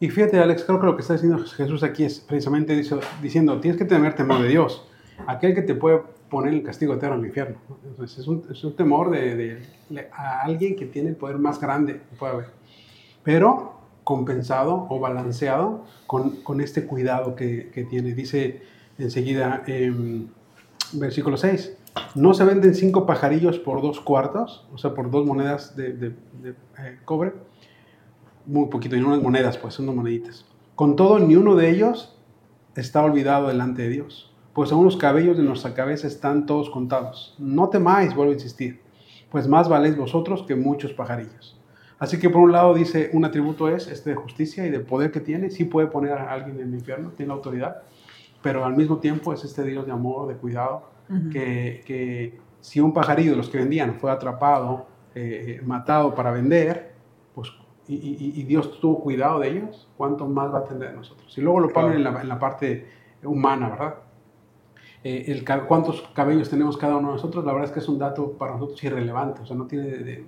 [0.00, 2.74] Y fíjate, Alex, creo que lo que está diciendo Jesús aquí es precisamente
[3.22, 4.84] diciendo, tienes que tener temor de Dios,
[5.28, 7.58] aquel que te puede poner el castigo eterno al infierno.
[7.88, 11.38] Entonces, es, un, es un temor de, de, de, a alguien que tiene el poder
[11.38, 12.46] más grande que puede haber,
[13.22, 18.12] pero compensado o balanceado con, con este cuidado que, que, tiene.
[18.12, 18.60] Dice
[18.98, 20.26] enseguida, eh,
[20.92, 21.76] versículo 6,
[22.14, 26.14] no se venden cinco pajarillos por dos cuartos, o sea, por dos monedas de,
[26.78, 27.32] eh, cobre,
[28.46, 30.46] muy poquito, y unas monedas, pues son unas moneditas.
[30.74, 32.16] Con todo, ni uno de ellos
[32.76, 37.34] está olvidado delante de Dios, pues aún los cabellos de nuestra cabeza están todos contados.
[37.38, 38.80] No temáis, vuelvo a insistir,
[39.30, 41.58] pues más valéis vosotros que muchos pajarillos.
[41.98, 45.10] Así que por un lado dice, un atributo es este de justicia y de poder
[45.10, 47.82] que tiene, sí puede poner a alguien en el infierno, tiene autoridad,
[48.42, 51.32] pero al mismo tiempo es este Dios de amor, de cuidado, uh -huh.
[51.32, 56.92] que, que, si un pajarillo de los que vendían fue atrapado, eh, matado para vender,
[57.34, 57.50] pues
[57.88, 61.36] y, y, y, Dios tuvo cuidado de ellos, ¿cuánto más va a tener de nosotros?
[61.38, 62.86] Y luego lo ponen en, la, en, la, parte
[63.24, 63.94] humana, ¿verdad?
[65.02, 67.44] Eh, el, ¿Cuántos cabellos tenemos cada uno de nosotros?
[67.46, 69.86] La verdad es que es un dato para nosotros irrelevante, o sea, no tiene...
[69.86, 70.26] De, de,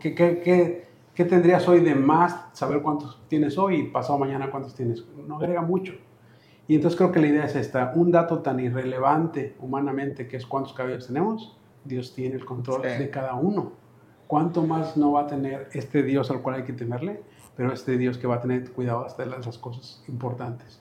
[0.00, 4.50] ¿qué, qué, qué, qué, tendrías hoy de más saber cuántos tienes hoy y pasado mañana
[4.50, 5.04] cuántos tienes?
[5.28, 5.92] No agrega mucho.
[6.70, 10.46] Y entonces creo que la idea es esta, un dato tan irrelevante humanamente que es
[10.46, 12.96] cuántos cabellos tenemos, Dios tiene el control sí.
[12.96, 13.72] de cada uno.
[14.28, 17.24] ¿cuánto más no va a tener este Dios al cual hay que temerle?
[17.56, 20.80] Pero este Dios que va a tener cuidado hasta de las cosas importantes.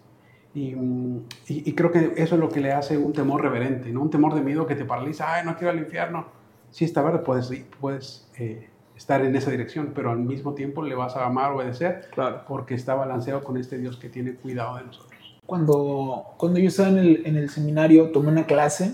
[0.54, 4.04] Y, y, y, creo que eso es lo que le hace un temor reverente, no
[4.04, 6.28] un temor de miedo que te paraliza, ay, no quiero al infierno.
[6.70, 10.94] Sí, está verdad, puedes, puedes eh, estar en esa dirección, pero al mismo tiempo le
[10.94, 12.44] vas a amar, obedecer, claro.
[12.48, 15.09] porque está balanceado con este Dios que tiene cuidado de nosotros.
[15.50, 18.92] Cuando, cuando yo estaba en el, en el seminario, tomé una clase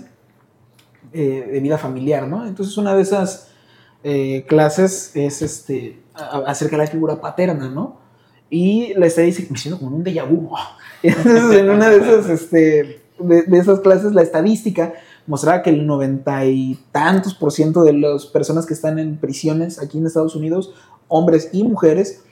[1.12, 2.46] eh, de vida familiar, ¿no?
[2.46, 3.48] Entonces una de esas
[4.02, 7.98] eh, clases es este, acerca de la figura paterna, ¿no?
[8.48, 10.48] Y la estadística, me siento como un déjà vu.
[11.02, 14.94] Entonces, en una de esas, este, de, de, esas clases, la estadística
[15.26, 19.78] mostraba que el noventa y tantos por ciento de las personas que están en prisiones
[19.78, 20.72] aquí en Estados Unidos,
[21.08, 22.24] hombres y mujeres,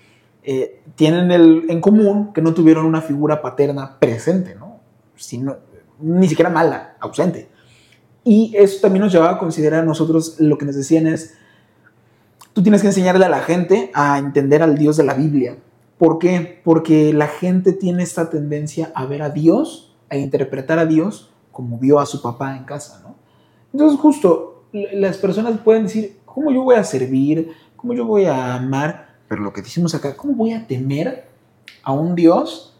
[0.44, 4.78] eh, tienen el, en común que no tuvieron una figura paterna presente, ¿no?
[6.00, 7.48] Ni siquiera mala, ausente.
[8.24, 11.34] Y eso también nos llevaba a considerar a nosotros lo que nos decían es,
[12.52, 15.56] tú tienes que enseñarle a la gente a entender al Dios de la Biblia.
[15.96, 16.60] ¿Por qué?
[16.62, 21.78] Porque la gente tiene esta tendencia a ver a Dios, a interpretar a Dios como
[21.78, 23.14] vio a su papá en casa, ¿no?
[23.72, 27.52] Entonces justo las personas pueden decir, ¿cómo yo voy a servir?
[27.76, 29.13] ¿Cómo yo voy a amar?
[29.34, 31.24] Pero lo que decimos acá, ¿cómo voy a temer
[31.82, 32.78] a un Dios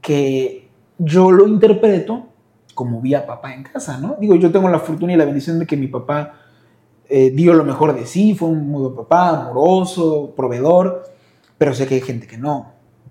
[0.00, 0.68] que
[0.98, 2.28] yo lo interpreto
[2.76, 4.14] como vi a papá en casa, ¿no?
[4.20, 6.34] Digo, yo tengo la fortuna y la bendición de que mi papá
[7.08, 11.10] eh, dio lo mejor de sí, fue un muy buen papá, amoroso, proveedor,
[11.58, 12.70] pero sé que hay gente que no.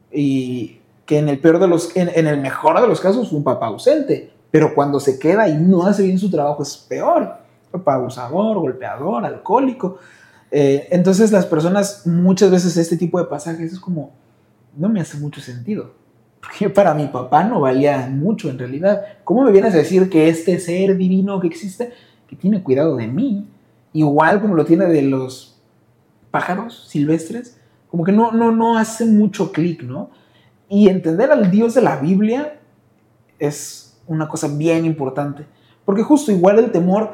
[0.10, 3.44] Y que en el peor de los, en, el mejor de los casos fue un
[3.44, 7.40] papá ausente, pero cuando se queda y no hace bien su trabajo es peor.
[7.72, 9.98] Papá abusador, golpeador, alcohólico.
[10.52, 14.12] Eh, entonces las personas muchas veces este tipo de pasajes es como,
[14.76, 15.94] no me hace mucho sentido.
[16.42, 19.04] Porque para mi papá no valía mucho en realidad.
[19.24, 21.92] ¿Cómo me vienes a decir que este ser divino que existe,
[22.28, 23.48] que tiene cuidado de mí,
[23.94, 25.60] igual como lo tiene de los
[26.32, 27.58] pájaros silvestres,
[27.90, 30.12] como que no, no, no hace mucho clic, ¿no?
[30.70, 32.60] Y entender al Dios de la Biblia
[33.40, 35.46] es una cosa bien importante.
[35.86, 37.14] Porque justo igual el temor,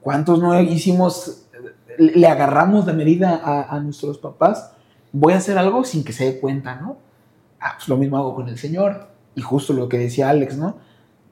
[0.00, 1.45] ¿cuántos no hicimos,
[1.98, 4.72] le agarramos de medida a, a nuestros papás?
[5.12, 6.96] Voy a hacer algo sin que se dé cuenta, ¿no?
[7.60, 9.08] Ah, pues lo mismo hago con el Señor.
[9.34, 10.76] Y justo lo que decía Alex, ¿no?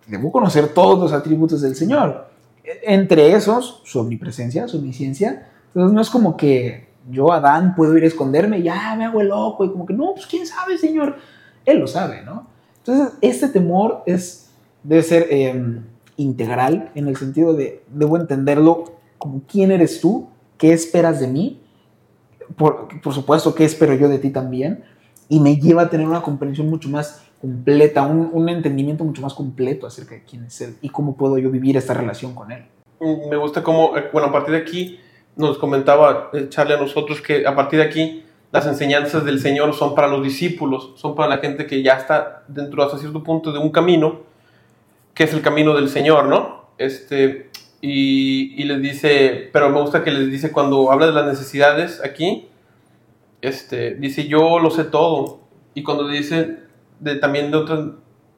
[0.07, 2.29] Debo conocer todos los atributos del Señor.
[2.83, 5.49] Entre esos, su omnipresencia, su omnisciencia.
[5.69, 9.29] Entonces no es como que yo, Adán, puedo ir a esconderme ya me hago el
[9.29, 11.17] loco y como que no, pues quién sabe, Señor.
[11.65, 12.47] Él lo sabe, ¿no?
[12.79, 14.51] Entonces, este temor es,
[14.83, 15.85] debe ser em,
[16.17, 18.85] integral en el sentido de, debo entenderlo
[19.19, 20.29] como quién eres tú,
[20.59, 21.61] qué esperas de mí,
[22.57, 24.85] por, por supuesto, qué espero yo de ti también,
[25.29, 29.35] y me lleva a tener una comprensión mucho más completa, un, un, entendimiento mucho más
[29.35, 32.65] completo acerca de quién es Él y cómo puedo yo vivir esta relación con Él.
[33.01, 34.99] Mm, me gusta cómo, eh, bueno, a partir de aquí
[35.37, 39.75] nos comentaba eh, Charlie a nosotros que a partir de aquí las enseñanzas del Señor
[39.75, 43.53] son para los discípulos, son para la gente que ya está dentro hasta cierto punto
[43.53, 44.21] de un camino,
[45.13, 46.67] que es el camino del Señor, ¿no?
[46.79, 47.51] Este,
[47.87, 52.01] y, y les dice, pero me gusta que les dice cuando habla de las necesidades
[52.03, 52.49] aquí,
[53.43, 55.41] este, dice, yo lo sé todo.
[55.75, 56.61] Y cuando dice
[57.01, 57.97] de, también de otro,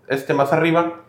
[0.09, 1.03] este, más arriba,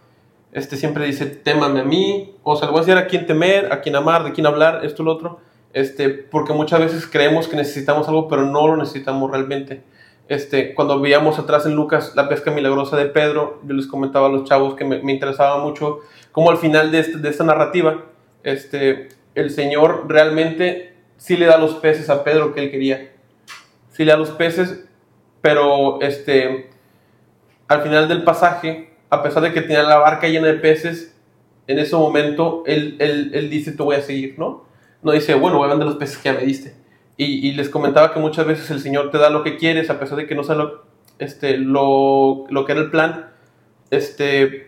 [0.52, 3.74] este, siempre dice, témame a mí, o sea, le voy a decir a quién temer,
[3.74, 5.40] a quién amar, de quién hablar, esto, lo otro,
[5.74, 9.82] este, porque muchas veces creemos que necesitamos algo, pero no lo necesitamos realmente.
[10.28, 14.30] Este, cuando veíamos atrás en Lucas la pesca milagrosa de Pedro, yo les comentaba a
[14.30, 18.04] los chavos que me, me interesaba mucho cómo al final de, este, de esta narrativa,
[18.52, 23.12] este, el Señor realmente sí le da los peces a Pedro que él quería
[23.98, 24.86] sí le da los peces,
[25.42, 26.70] pero este,
[27.68, 31.16] al final del pasaje, a pesar de que tenía la barca llena de peces,
[31.66, 34.66] en ese momento él, él, él dice, te voy a seguir, ¿no?
[35.02, 36.76] No dice, bueno, voy a vender los peces que ya me diste.
[37.20, 40.20] Y, les comentaba que muchas veces el Señor te da lo que quieres, a pesar
[40.20, 40.84] de que no sea lo,
[41.18, 43.32] este, lo, lo que era el plan,
[43.90, 44.67] este,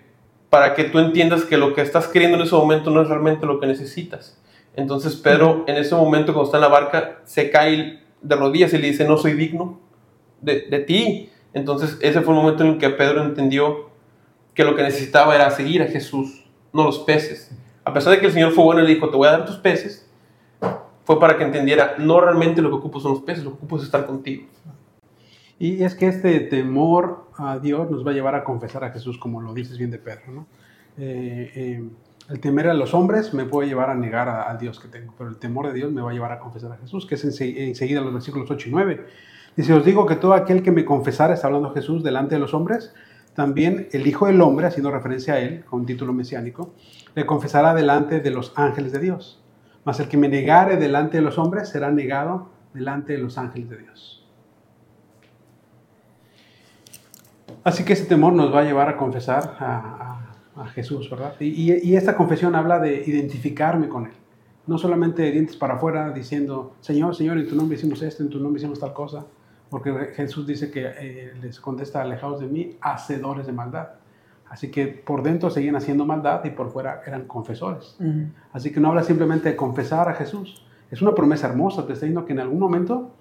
[0.50, 3.45] para que tú entiendas que lo que estás queriendo en ese momento no es realmente
[3.45, 4.38] lo que necesitas.
[4.76, 8.78] Entonces Pedro en ese momento cuando está en la barca se cae de rodillas y
[8.78, 9.80] le dice, no soy digno
[10.41, 11.30] de, de ti.
[11.54, 13.89] Entonces ese fue el momento en el que Pedro entendió
[14.54, 17.52] que lo que necesitaba era seguir a Jesús, no los peces.
[17.84, 19.45] A pesar de que el Señor fue bueno y le dijo, te voy a dar
[19.45, 20.08] tus peces,
[21.06, 23.78] fue para que entendiera, no realmente lo que ocupo son los peces, lo que ocupo
[23.78, 24.45] es estar contigo.
[25.58, 29.18] Y es que este temor a Dios nos va a llevar a confesar a Jesús,
[29.18, 30.48] como lo dices bien de Pedro, ¿no?
[30.98, 31.90] Eh, eh,
[32.30, 35.30] el temer a los hombres me puede llevar a negar al Dios que tengo, pero
[35.30, 38.02] el temor de Dios me va a llevar a confesar a Jesús, que es enseguida
[38.02, 39.06] los versículos 8 y 9.
[39.56, 42.54] Dice, os digo que todo aquel que me confesara, está hablando Jesús, delante de los
[42.54, 42.94] hombres,
[43.34, 46.74] también el Hijo del Hombre, haciendo referencia a él, con título mesiánico,
[47.16, 49.42] le confesará delante de los ángeles de Dios.
[49.86, 53.70] Mas el que me negare delante de los hombres será negado delante de los ángeles
[53.70, 54.18] de Dios.
[57.64, 60.30] Así que ese temor nos va a llevar a confesar a, a
[60.60, 61.36] a Jesús, ¿verdad?
[61.39, 64.14] Y, y, esta confesión habla de identificarme con Él.
[64.68, 68.30] No solamente de dientes para afuera diciendo, Señor, Señor, en tu nombre hicimos esto, en
[68.30, 69.26] tu nombre hicimos tal cosa,
[69.70, 73.89] porque Jesús dice que eh, les contesta, alejados de mí, hacedores de maldad.
[74.49, 77.95] Así que por dentro seguían haciendo maldad y por fuera eran confesores.
[77.99, 78.32] Uh -huh.
[78.51, 80.66] Así que no habla simplemente de confesar a Jesús.
[80.91, 83.12] Es una promesa hermosa, te está diciendo que en algún momento,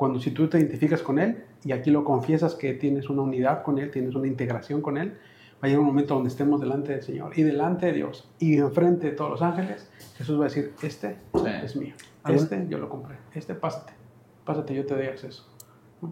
[0.00, 3.62] cuando si tú te identificas con Él y aquí lo confiesas que tienes una unidad
[3.62, 5.10] con Él, tienes una integración con Él,
[5.56, 8.56] va a llegar un momento donde estemos delante del Señor y delante de Dios y
[8.56, 11.42] enfrente de todos los ángeles, Jesús va a decir, este Sí.
[11.64, 11.92] es mío,
[12.22, 13.92] ¿Algún- este yo lo compré, este pásate,
[14.46, 15.46] pásate, yo te doy acceso.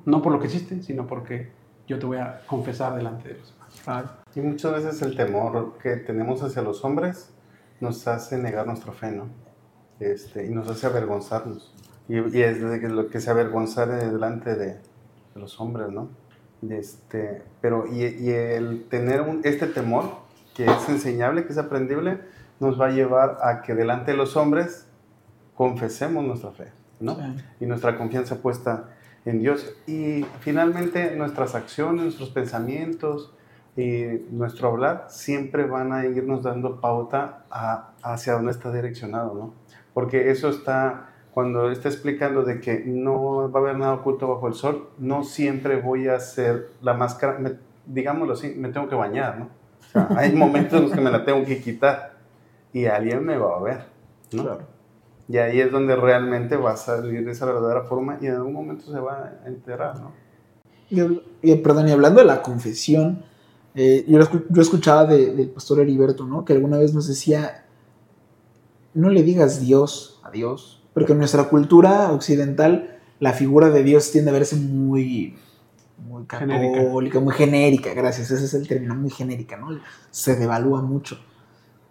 [0.04, 1.50] No por lo que hiciste, sino porque
[1.86, 3.36] yo te voy a confesar delante de.
[3.84, 4.10] Claro.
[4.34, 7.32] Y muchas veces el temor que tenemos hacia los hombres
[7.80, 9.28] nos hace negar nuestra fe, ¿no?
[9.98, 11.74] Este, y nos hace avergonzarnos.
[12.08, 14.80] Y, y es lo que se avergonzar de- delante de, de
[15.40, 16.08] los hombres, ¿no?
[16.68, 20.04] Este, pero y, y el tener un- este temor,
[20.54, 22.20] que es enseñable, que es aprendible,
[22.60, 24.86] nos va a llevar a que delante de los hombres
[25.54, 27.14] confesemos nuestra fe, ¿no?
[27.16, 27.36] Sí.
[27.60, 28.88] y nuestra confianza puesta
[29.24, 29.74] en Dios.
[29.86, 33.32] Y finalmente nuestras acciones, nuestros pensamientos
[33.76, 39.54] y nuestro hablar siempre van a irnos dando pauta a- hacia dónde está direccionado, ¿no?
[39.94, 44.48] Porque eso está, cuando está explicando de que no va a haber nada oculto bajo
[44.48, 47.54] el sol, no siempre voy a hacer la máscara, me-
[47.86, 49.44] digámoslo así, me tengo que bañar, ¿no?
[49.46, 52.14] O sea, hay momentos en los que me la tengo que quitar
[52.72, 53.84] y alguien me va a ver,
[54.32, 54.42] ¿no?
[54.42, 54.78] Claro.
[55.28, 58.54] Y ahí es donde realmente va a salir de esa verdadera forma y en algún
[58.54, 60.12] momento se va a enterar, ¿no?
[60.90, 61.02] Y,
[61.42, 63.22] y, perdón, y hablando de la confesión,
[63.74, 64.18] eh, yo,
[64.48, 66.44] yo escuchaba de- del pastor Heriberto, ¿no?
[66.46, 67.66] Que alguna vez nos decía,
[68.94, 74.10] no le digas Dios a Dios, porque en nuestra cultura occidental la figura de Dios
[74.10, 75.36] tiende a verse muy,
[76.08, 76.82] muy Genérica.
[76.82, 79.68] católica, muy genérica, gracias, ese es el término, muy genérica, ¿no?
[80.10, 81.20] Se devalúa mucho.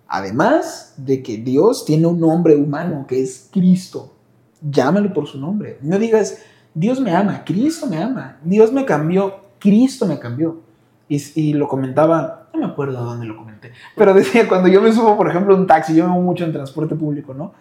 [0.10, 4.14] Además de que Dios tiene un nombre humano que es Cristo.
[4.62, 5.78] Llámalo por su nombre.
[5.82, 6.40] No digas,
[6.74, 10.60] Dios me ama, Cristo me ama, Dios me cambió, Cristo me cambió.
[11.08, 14.92] Y, y lo comentaba, no me acuerdo dónde lo comenté, pero decía, cuando yo me
[14.92, 17.54] subo, por ejemplo, a un taxi, yo me muevo mucho en transporte público, ¿no?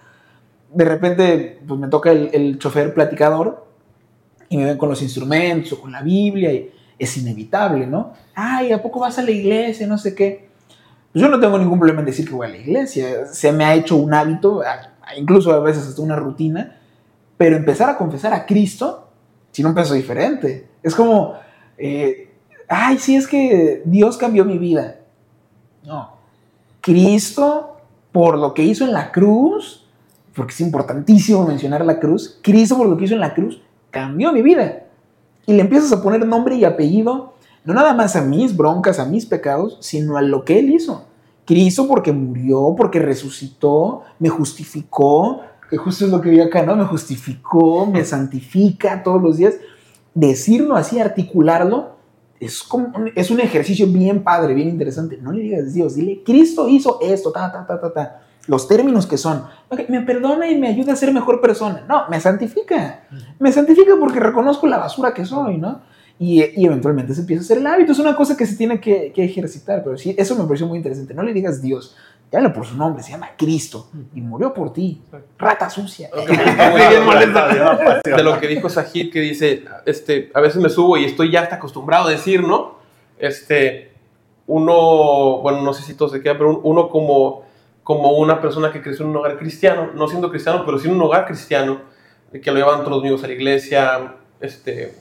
[0.76, 3.66] De repente, pues me toca el, el chofer platicador
[4.50, 8.12] y me ven con los instrumentos o con la Biblia y es inevitable, ¿no?
[8.34, 9.86] Ay, ¿a poco vas a la iglesia?
[9.86, 10.48] No sé qué.
[11.12, 13.26] Pues yo no tengo ningún problema en decir que voy a la iglesia.
[13.26, 14.62] Se me ha hecho un hábito,
[15.16, 16.78] incluso a veces hasta una rutina,
[17.38, 19.08] pero empezar a confesar a Cristo
[19.50, 20.68] tiene un peso diferente.
[20.82, 21.34] Es como,
[21.78, 22.34] eh,
[22.68, 25.00] ay, sí, es que Dios cambió mi vida.
[25.84, 26.16] No.
[26.82, 27.78] Cristo,
[28.12, 29.85] por lo que hizo en la cruz,
[30.36, 34.32] porque es importantísimo mencionar la cruz, Cristo por lo que hizo en la cruz, cambió
[34.32, 34.84] mi vida.
[35.46, 37.34] Y le empiezas a poner nombre y apellido,
[37.64, 41.06] no nada más a mis broncas, a mis pecados, sino a lo que Él hizo.
[41.46, 46.76] Cristo porque murió, porque resucitó, me justificó, que justo es lo que vi acá, ¿no?
[46.76, 49.54] Me justificó, me santifica todos los días.
[50.14, 51.96] Decirlo así, articularlo,
[52.40, 55.18] es, como un, es un ejercicio bien padre, bien interesante.
[55.20, 58.25] No le digas Dios, dile, Cristo hizo esto, ta, ta, ta, ta, ta.
[58.46, 61.84] Los términos que son, "Ok, me perdona y me ayuda a ser mejor persona.
[61.88, 63.04] No, me santifica.
[63.38, 65.80] Me santifica porque reconozco la basura que soy, ¿no?
[66.18, 67.92] Y, y eventualmente se empieza a hacer el hábito.
[67.92, 70.78] Es una cosa que se tiene que, que ejercitar, pero sí, eso me pareció muy
[70.78, 71.12] interesante.
[71.12, 71.94] No le digas Dios,
[72.32, 75.02] llámalo por su nombre, se llama Cristo y murió por ti.
[75.38, 76.08] Rata sucia.
[78.04, 81.42] de lo que dijo Sajid, que dice, este, a veces me subo y estoy ya
[81.42, 82.76] hasta acostumbrado a decir, ¿no?
[83.18, 83.92] Este,
[84.46, 87.44] uno, bueno, no sé si todo se queda, pero uno como,
[87.86, 90.96] como una persona que creció en un hogar cristiano, no siendo cristiano, pero sí en
[90.96, 91.82] un hogar cristiano,
[92.32, 94.92] que lo llevaban todos los niños a la iglesia, este,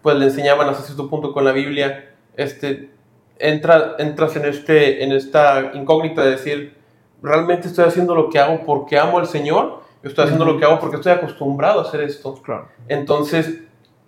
[0.00, 2.90] pues le enseñaban hasta cierto punto con la Biblia, este,
[3.40, 6.76] entra, entras en, este, en esta incógnita de decir,
[7.20, 9.82] ¿realmente estoy haciendo lo que hago porque amo al Señor?
[10.04, 12.40] Yo estoy haciendo lo que hago porque estoy acostumbrado a hacer esto.
[12.44, 12.68] Claro.
[12.86, 13.58] Entonces,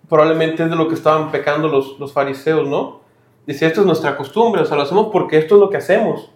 [0.07, 3.01] probablemente es de lo que estaban pecando los, los fariseos, ¿no?
[3.45, 6.31] Dice, esto es nuestra costumbre, o sea, lo hacemos porque esto es lo que hacemos.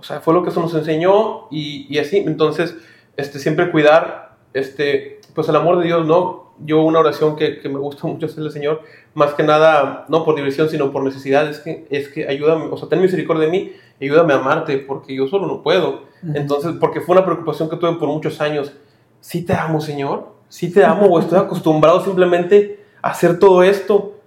[0.00, 2.16] O sea, fue lo que se nos enseñó y, y así.
[2.16, 2.74] Entonces,
[3.18, 6.54] este, siempre cuidar, este, pues el amor de Dios, ¿no?
[6.58, 8.82] Yo una oración que, que me gusta mucho hacerle al Señor,
[9.14, 12.76] más que nada, no por diversión, sino por necesidad, es que, es que ayúdame, o
[12.78, 16.08] sea, ten misericordia de mí, y ayúdame a amarte, porque yo solo no puedo.
[16.34, 18.72] Entonces, porque fue una preocupación que tuve por muchos años.
[19.20, 20.28] ¿Sí te amo, Señor?
[20.48, 24.18] ¿Sí te amo o estoy acostumbrado simplemente a hacer todo esto?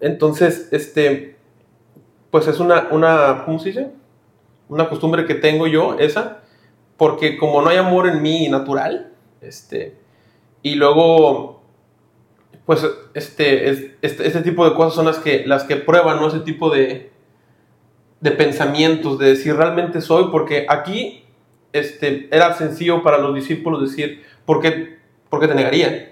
[0.00, 1.36] Entonces, este,
[2.30, 3.90] pues es una, una, ¿cómo se dice?
[4.68, 6.42] Una costumbre que tengo yo, esa,
[6.96, 9.96] porque como no hay amor en mí natural, este,
[10.62, 11.62] y luego,
[12.64, 16.28] pues, este, es- este, este tipo de cosas son las que, las que prueban, ¿no?
[16.28, 17.10] Ese tipo de,
[18.20, 21.22] de pensamientos, de decir realmente soy, porque aquí
[21.72, 24.96] este, era sencillo para los discípulos decir, ¿por qué,
[25.30, 26.08] te negarían?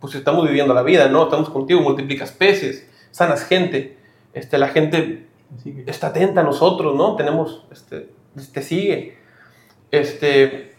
[0.00, 1.24] Pues estamos viviendo la vida, ¿no?
[1.24, 3.96] Estamos contigo, multiplicas peces, sanas gente,
[4.34, 5.26] este, la gente
[5.86, 7.16] está atenta a nosotros, ¿no?
[7.16, 8.10] Tenemos, este,
[8.52, 9.16] te sigue,
[9.90, 10.74] este,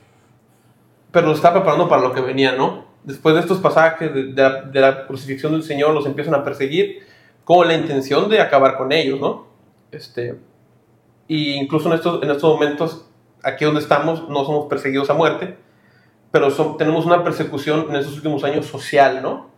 [1.12, 2.86] pero los está preparando para lo que venía, ¿no?
[3.04, 6.44] Después de estos pasajes de, de la, de la crucifixión del Señor, los empiezan a
[6.44, 7.00] perseguir
[7.46, 9.48] con la intención de acabar con ellos, ¿no?
[9.92, 10.36] Este,
[11.28, 13.06] y incluso en estos, en estos momentos,
[13.44, 15.58] aquí donde estamos, no somos perseguidos a muerte,
[16.32, 19.50] pero son- tenemos una persecución en estos últimos años social, ¿no?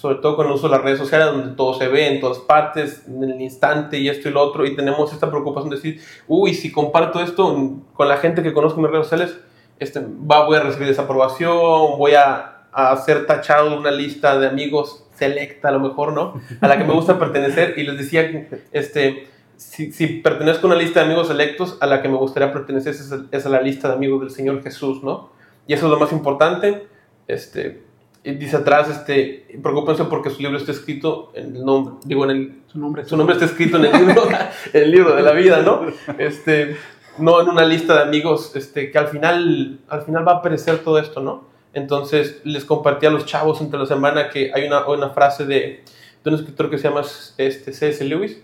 [0.00, 2.38] Sobre todo con el uso de las redes sociales, donde todo se ve en todas
[2.38, 6.00] partes, en el instante y esto y lo otro, y tenemos esta preocupación de decir,
[6.26, 9.38] uy, si comparto esto con la gente que conozco en mis redes sociales,
[9.78, 14.46] este, va, voy a recibir desaprobación, voy a, a ser tachado de una lista de
[14.46, 16.40] amigos selecta, a lo mejor, ¿no?
[16.62, 20.78] A la que me gusta pertenecer, y les decía este, si, si pertenezco a una
[20.78, 23.88] lista de amigos selectos, a la que me gustaría pertenecer es, es a la lista
[23.88, 25.30] de amigos del Señor Jesús, ¿no?
[25.66, 26.86] Y eso es lo más importante.
[27.28, 27.89] Este,
[28.22, 32.62] dice atrás, este, preocúpense porque su libro está escrito en el nombre, digo, en el,
[32.66, 34.28] Su nombre, su nombre está escrito en el libro,
[34.72, 35.86] en el libro de la vida, ¿no?
[36.18, 36.76] Este,
[37.18, 40.78] no en una lista de amigos, este, que al final, al final va a aparecer
[40.78, 41.48] todo esto, ¿no?
[41.72, 45.84] Entonces les compartí a los chavos entre la semana que hay una, una frase de,
[46.22, 47.02] de un escritor que se llama
[47.38, 48.04] este, C.S.
[48.04, 48.42] Lewis,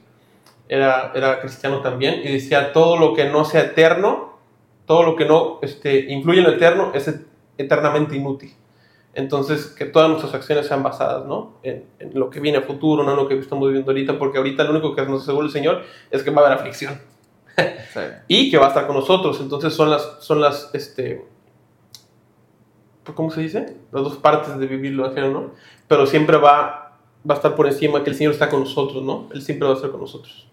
[0.68, 4.38] era, era cristiano también, y decía, todo lo que no sea eterno,
[4.86, 7.12] todo lo que no este, influye en lo eterno es
[7.58, 8.52] eternamente inútil.
[9.16, 11.54] Entonces, que todas nuestras acciones sean basadas ¿no?
[11.62, 14.36] en, en, lo que viene a futuro, no en lo que estamos viviendo ahorita, porque
[14.36, 17.00] ahorita lo único que nos asegura el Señor es que va a haber aflicción.
[17.56, 18.00] Sí.
[18.28, 19.40] y que va a estar con nosotros.
[19.40, 21.24] Entonces, son las, son las este,
[23.14, 23.74] ¿cómo se dice?
[23.90, 25.50] Las dos partes de vivir lo ajeno, ¿no?
[25.88, 26.98] Pero siempre va,
[27.28, 29.28] va a estar por encima que el Señor está con nosotros, ¿no?
[29.32, 30.46] Él siempre va a estar con nosotros.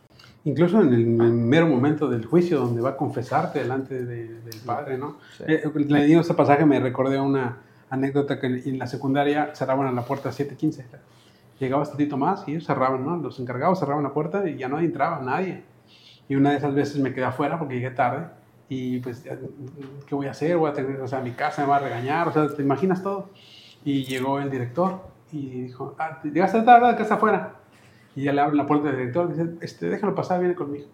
[0.45, 4.39] Incluso en el, en el mero momento del juicio, donde va a confesarte delante de,
[4.39, 5.18] del Padre, ¿no?
[5.38, 5.43] Sí.
[5.47, 7.57] Eh, leyendo este pasaje me recordé una
[7.93, 10.83] anécdota que en la secundaria cerraban a la puerta a 7.15.
[11.59, 13.17] Llegaba tantito más y ellos cerraban, ¿no?
[13.17, 15.63] Los encargados cerraban la puerta y ya no entraba nadie.
[16.27, 18.27] Y una de esas veces me quedé afuera porque llegué tarde
[18.67, 19.23] y pues,
[20.07, 20.57] ¿qué voy a hacer?
[20.57, 23.03] Voy a tener, o sea, mi casa me va a regañar, o sea, ¿te imaginas
[23.03, 23.29] todo?
[23.85, 27.55] Y llegó el director y dijo, ah, llegaste tarde, que está afuera.
[28.15, 30.87] Y ya le abre la puerta del director y dice, este, déjalo pasar, viene conmigo.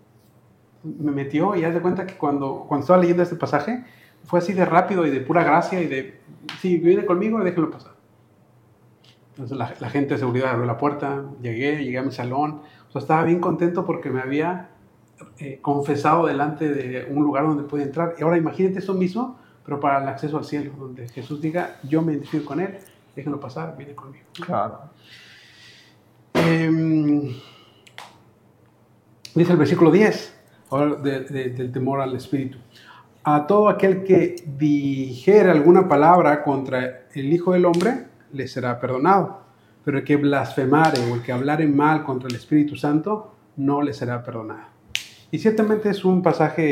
[0.83, 3.85] Me metió y haz de cuenta que cuando, cuando estaba leyendo este pasaje,
[4.25, 6.19] fue así de rápido y de pura gracia y de,
[6.59, 7.93] sí, viene conmigo, déjalo pasar.
[9.31, 12.91] Entonces la, la gente de seguridad abrió la puerta, llegué, llegué a mi salón, o
[12.91, 14.69] sea, estaba bien contento porque me había
[15.37, 18.15] eh, confesado delante de un lugar donde puede entrar.
[18.17, 22.01] Y ahora imagínate eso mismo, pero para el acceso al cielo, donde Jesús diga, yo
[22.01, 22.77] me identifico con Él,
[23.15, 24.25] déjenlo pasar, viene conmigo.
[24.33, 24.79] Claro.
[26.33, 27.35] Eh,
[29.35, 30.39] dice el versículo 10,
[30.69, 32.57] ahora de, de, del temor al Espíritu.
[33.23, 39.41] A todo aquel que dijere alguna palabra contra el Hijo del Hombre, le será perdonado.
[39.83, 43.93] Pero el que blasfemare o el que hablare mal contra el Espíritu Santo, no le
[43.93, 44.67] será perdonado.
[45.31, 46.63] Y ciertamente es un pasaje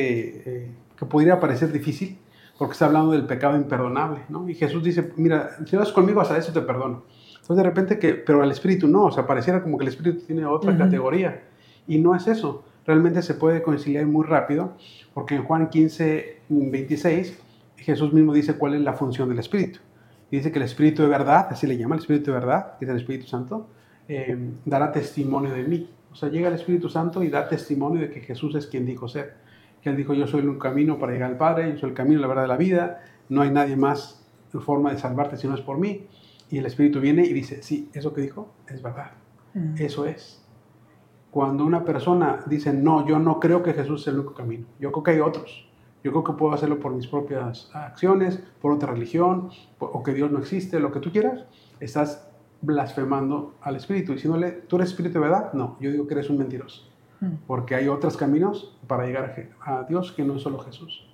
[0.45, 2.17] eh, que podría parecer difícil,
[2.57, 4.49] porque está hablando del pecado imperdonable, ¿no?
[4.49, 7.03] Y Jesús dice, mira, si vas conmigo hasta eso te perdono.
[7.33, 10.25] Entonces de repente que, pero al Espíritu no, o sea, pareciera como que el Espíritu
[10.25, 10.79] tiene otra uh -huh.
[10.79, 11.43] categoría.
[11.87, 12.65] Y no es eso.
[12.87, 14.77] Realmente se puede conciliar muy rápido,
[15.13, 17.37] porque en Juan 15, 26,
[17.75, 19.79] Jesús mismo dice cuál es la función del Espíritu.
[20.31, 22.91] Dice que el Espíritu de verdad, así le llama el Espíritu de verdad, que es
[22.91, 23.67] el Espíritu Santo,
[24.07, 25.89] eh, dará testimonio de mí.
[26.13, 29.09] O sea, llega el Espíritu Santo y da testimonio de que Jesús es quien dijo
[29.09, 29.35] ser.
[29.81, 32.21] Que él dijo, yo soy un camino para llegar al Padre, yo soy el camino,
[32.21, 35.55] la verdad de la vida, no hay nadie más en forma de salvarte si no
[35.55, 36.07] es por mí.
[36.49, 39.11] Y el Espíritu viene y dice, sí, eso que dijo es verdad,
[39.77, 40.41] eso es.
[41.37, 44.91] Cuando una persona dice, no, yo no creo que Jesús es el único camino, yo
[44.91, 45.69] creo que hay otros,
[46.03, 50.31] yo creo que puedo hacerlo por mis propias acciones, por otra religión, o que Dios
[50.31, 51.45] no existe, lo que tú quieras,
[51.79, 52.27] estás
[52.63, 55.53] blasfemando al Espíritu, diciéndole, ¿tú eres Espíritu de verdad?
[55.53, 56.89] No, yo digo que eres un mentiroso,
[57.45, 61.07] porque hay otros caminos para llegar a Dios que no es solo Jesús.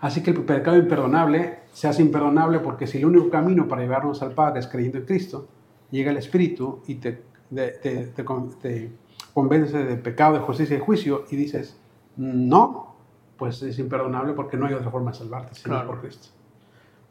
[0.00, 4.22] Así que el pecado imperdonable se hace imperdonable porque si el único camino para llevarnos
[4.22, 5.46] al Padre es creyendo en Cristo,
[5.90, 7.22] llega el Espíritu y te,
[7.54, 8.24] te, te, te,
[8.62, 8.92] te
[9.32, 11.76] convence de pecado, de justicia y de juicio y dices,
[12.16, 12.94] no,
[13.36, 15.88] pues es imperdonable porque no hay otra forma de salvarte sino Claro.
[15.88, 16.28] por Cristo.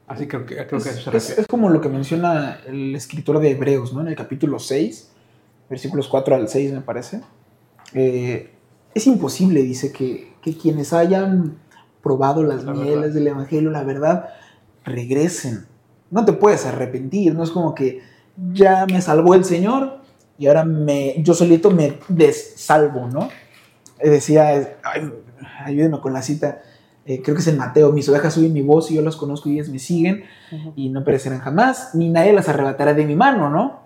[0.08, 2.96] Así que creo, creo Es, que a eso se es- como lo que menciona el
[2.96, 4.02] escritor de Hebreos, ¿no?
[4.02, 5.12] En el capítulo 6,
[5.70, 7.22] versículos 4 al 6, me parece.
[7.94, 8.52] Eh,
[8.96, 11.58] es imposible, dice, que, que quienes hayan
[12.02, 13.14] probado las La mieles verdad.
[13.14, 14.30] del Evangelio, la verdad,
[14.84, 15.66] regresen.
[16.12, 18.02] No te puedes arrepentir, no es como que
[18.54, 19.99] ya me salvó el Señor
[20.40, 23.30] y ahora me, yo solito me desalvo, ¿no?
[24.02, 25.12] Decía, ay,
[25.66, 26.62] ayúdeme con la cita,
[27.06, 29.50] eh, creo que es en Mateo, mis ovejas oyen mi voz y yo las conozco
[29.50, 30.24] y ellas me siguen
[30.78, 33.82] y no perecerán jamás, ni nadie las arrebatará de mi mano, ¿no?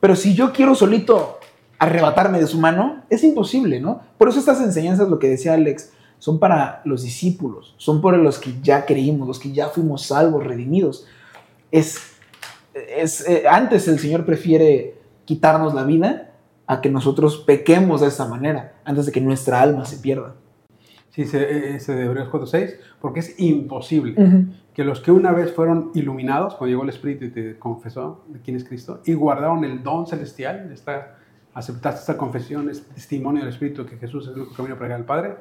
[0.00, 1.38] Pero si yo quiero solito
[1.78, 4.00] arrebatarme de su mano, es imposible, ¿no?
[4.18, 8.38] Por eso estas enseñanzas, lo que decía Alex, son para los discípulos, son para los
[8.38, 11.06] que ya creímos, los que ya fuimos salvos, redimidos.
[11.70, 12.00] Es,
[12.74, 14.95] es eh, antes el Señor prefiere
[15.26, 16.30] quitarnos la vida
[16.66, 20.34] a que nosotros pequemos de esta manera, antes de que nuestra alma se pierda.
[21.10, 24.14] Sí, ese, ese de Hebreos 4.6, porque es imposible
[24.74, 28.40] que los que una vez fueron iluminados, cuando llegó el Espíritu y te confesó de
[28.40, 31.16] quién es Cristo, y guardaron el don celestial, esta,
[31.54, 35.00] aceptaste esta confesión, este testimonio del Espíritu que Jesús es el único camino para llegar
[35.00, 35.36] al Padre,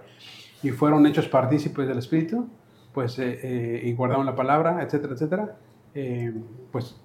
[0.63, 2.47] y fueron hechos partícipes del Espíritu,
[2.93, 5.57] pues, eh, eh, y guardaron la palabra, etcétera, etcétera,
[5.93, 6.33] eh,
[6.71, 6.95] pues,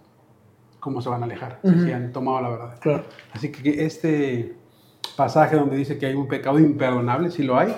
[0.81, 2.79] ¿cómo se van a alejar si han tomado la verdad?
[2.81, 3.05] Claro.
[3.33, 4.55] Así que este
[5.17, 7.75] pasaje donde dice que hay un pecado imperdonable, sí lo hay,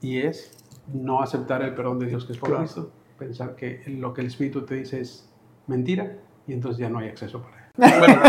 [0.00, 0.52] y es
[0.92, 2.62] no aceptar el perdón de Dios que es por Claro.
[2.64, 5.28] Cristo, pensar que lo que el Espíritu te dice es
[5.66, 7.62] mentira y entonces ya no hay acceso para él.
[7.76, 8.22] Bueno,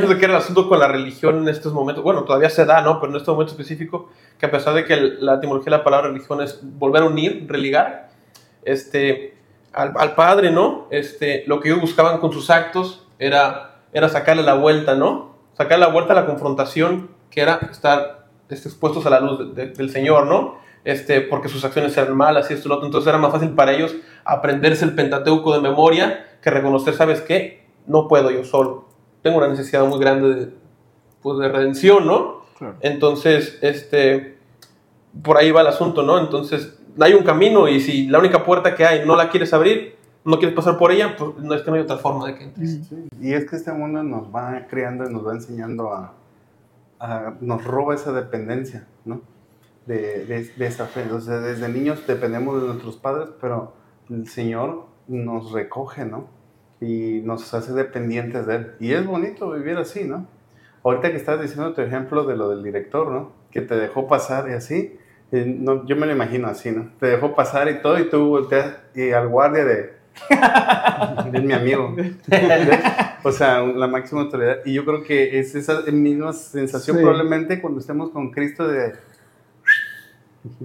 [0.00, 2.64] yo creo que era el asunto con la religión en estos momentos, bueno, todavía se
[2.64, 2.98] da, ¿no?
[3.00, 6.08] Pero en este momento específico, que a pesar de que la etimología de la palabra
[6.08, 8.10] religión es volver a unir, religar,
[8.64, 9.34] este,
[9.72, 10.88] al, al Padre, ¿no?
[10.90, 15.36] Este, lo que ellos buscaban con sus actos era, era sacarle la vuelta, ¿no?
[15.52, 19.66] Sacarle la vuelta a la confrontación, que era estar este, expuestos a la luz de-
[19.66, 20.58] de- del Señor, ¿no?
[20.82, 23.50] Este, porque sus acciones eran malas y esto y lo otro, entonces era más fácil
[23.50, 23.94] para ellos
[24.24, 27.66] aprenderse el Pentateuco de memoria que reconocer, ¿sabes qué?
[27.86, 28.88] No puedo yo solo.
[29.22, 30.48] Tengo una necesidad muy grande de,
[31.22, 32.44] pues, de redención, ¿no?
[32.58, 32.76] Claro.
[32.80, 34.38] Entonces, este,
[35.22, 36.18] por ahí va el asunto, ¿no?
[36.18, 39.96] Entonces, hay un camino y si la única puerta que hay no la quieres abrir,
[40.24, 42.44] no quieres pasar por ella, pues no es que no hay otra forma de que
[42.44, 42.86] entres.
[42.88, 46.12] Sí, Y es que este mundo nos va creando y nos va enseñando a,
[46.98, 49.20] a- nos roba esa dependencia, ¿no?
[49.86, 51.10] De, de, de esa fe.
[51.12, 53.72] O sea, desde niños dependemos de nuestros padres, pero
[54.10, 56.26] el Señor nos recoge, ¿no?
[56.80, 58.72] Y nos hace dependientes de Él.
[58.80, 60.26] Y es bonito vivir así, ¿no?
[60.84, 63.32] Ahorita que estás diciendo tu ejemplo de lo del director, ¿no?
[63.50, 64.96] Que te dejó pasar y así.
[65.32, 66.90] eh, no, yo me lo imagino así, ¿no?
[67.00, 69.99] Te dejó pasar y todo, y tú volteas y al guardia de.
[71.34, 71.94] es mi amigo.
[73.22, 74.60] O sea, la máxima autoridad.
[74.64, 77.02] Y yo creo que es esa misma sensación Sí.
[77.02, 78.94] probablemente cuando estemos con Cristo de...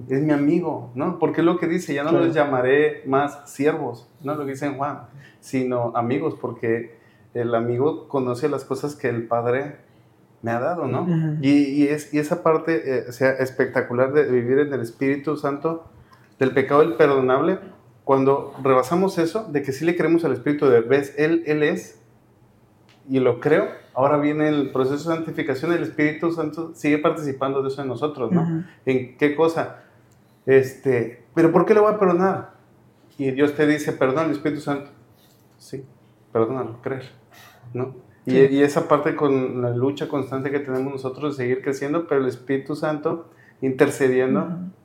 [0.08, 1.18] Es mi amigo, ¿no?
[1.18, 2.24] Porque es lo que dice, ya no Claro.
[2.24, 5.02] los llamaré más siervos, no lo que dice Juan,
[5.40, 6.96] sino amigos, porque
[7.34, 9.76] el amigo conoce las cosas que el Padre
[10.40, 11.02] me ha dado, ¿no?
[11.02, 11.36] Ujú.
[11.42, 15.84] y, y es, y esa parte, eh, sea, espectacular de vivir en el Espíritu Santo,
[16.38, 17.58] del pecado imperdonable,
[18.06, 22.00] cuando rebasamos eso, de que sí le creemos al Espíritu de, ves, Él, Él es,
[23.08, 27.68] y lo creo, ahora viene el proceso de santificación, el Espíritu Santo sigue participando de
[27.68, 28.42] eso en nosotros, ¿no?
[28.42, 28.62] Ujú.
[28.84, 29.82] ¿En qué cosa?
[30.46, 32.52] Este, pero ¿por qué le voy a perdonar?
[33.18, 34.88] Y Dios te dice, perdón, el Espíritu Santo.
[35.58, 35.84] Sí,
[36.32, 37.10] perdónalo, creer,
[37.74, 37.96] ¿no?
[38.24, 38.48] Y, Sí.
[38.52, 42.28] y esa parte con la lucha constante que tenemos nosotros de seguir creciendo, pero el
[42.28, 43.30] Espíritu Santo
[43.62, 44.50] intercediendo Ujú.
[44.52, 44.75] en-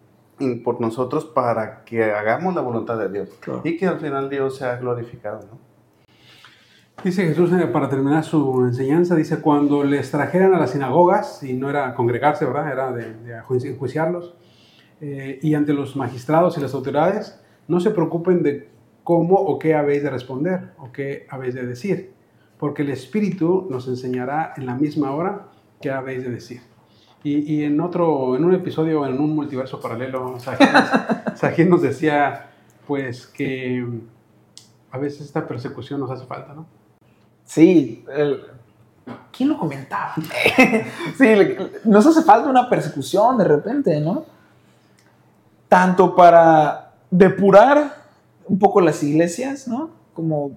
[0.63, 3.61] por nosotros para que hagamos la voluntad de Dios Claro.
[3.63, 5.59] y que al final Dios sea glorificado, ¿no?
[7.03, 11.53] Dice Jesús, eh, para terminar su enseñanza, dice, cuando les trajeran a las sinagogas, y
[11.53, 12.71] no era congregarse, ¿verdad?
[12.71, 14.35] Era de, de enjuici- enjuiciarlos,
[15.01, 18.69] eh, y ante los magistrados y las autoridades, no se preocupen de
[19.03, 22.13] cómo o qué habéis de responder o qué habéis de decir,
[22.59, 25.47] porque el Espíritu nos enseñará en la misma hora
[25.81, 26.61] qué habéis de decir.
[27.23, 30.37] Y, y en otro, en un episodio, en un multiverso paralelo,
[31.35, 32.47] Sajid nos, decía,
[32.87, 33.85] pues, que
[34.91, 36.65] a veces esta persecución nos hace falta, ¿no?
[37.45, 38.41] Sí, el-
[39.31, 40.15] ¿quién lo comentaba?
[41.17, 41.25] sí,
[41.85, 44.25] nos hace falta una persecución de repente, ¿no?
[45.69, 48.01] Tanto para depurar
[48.47, 49.91] un poco las iglesias, ¿no?
[50.13, 50.51] Como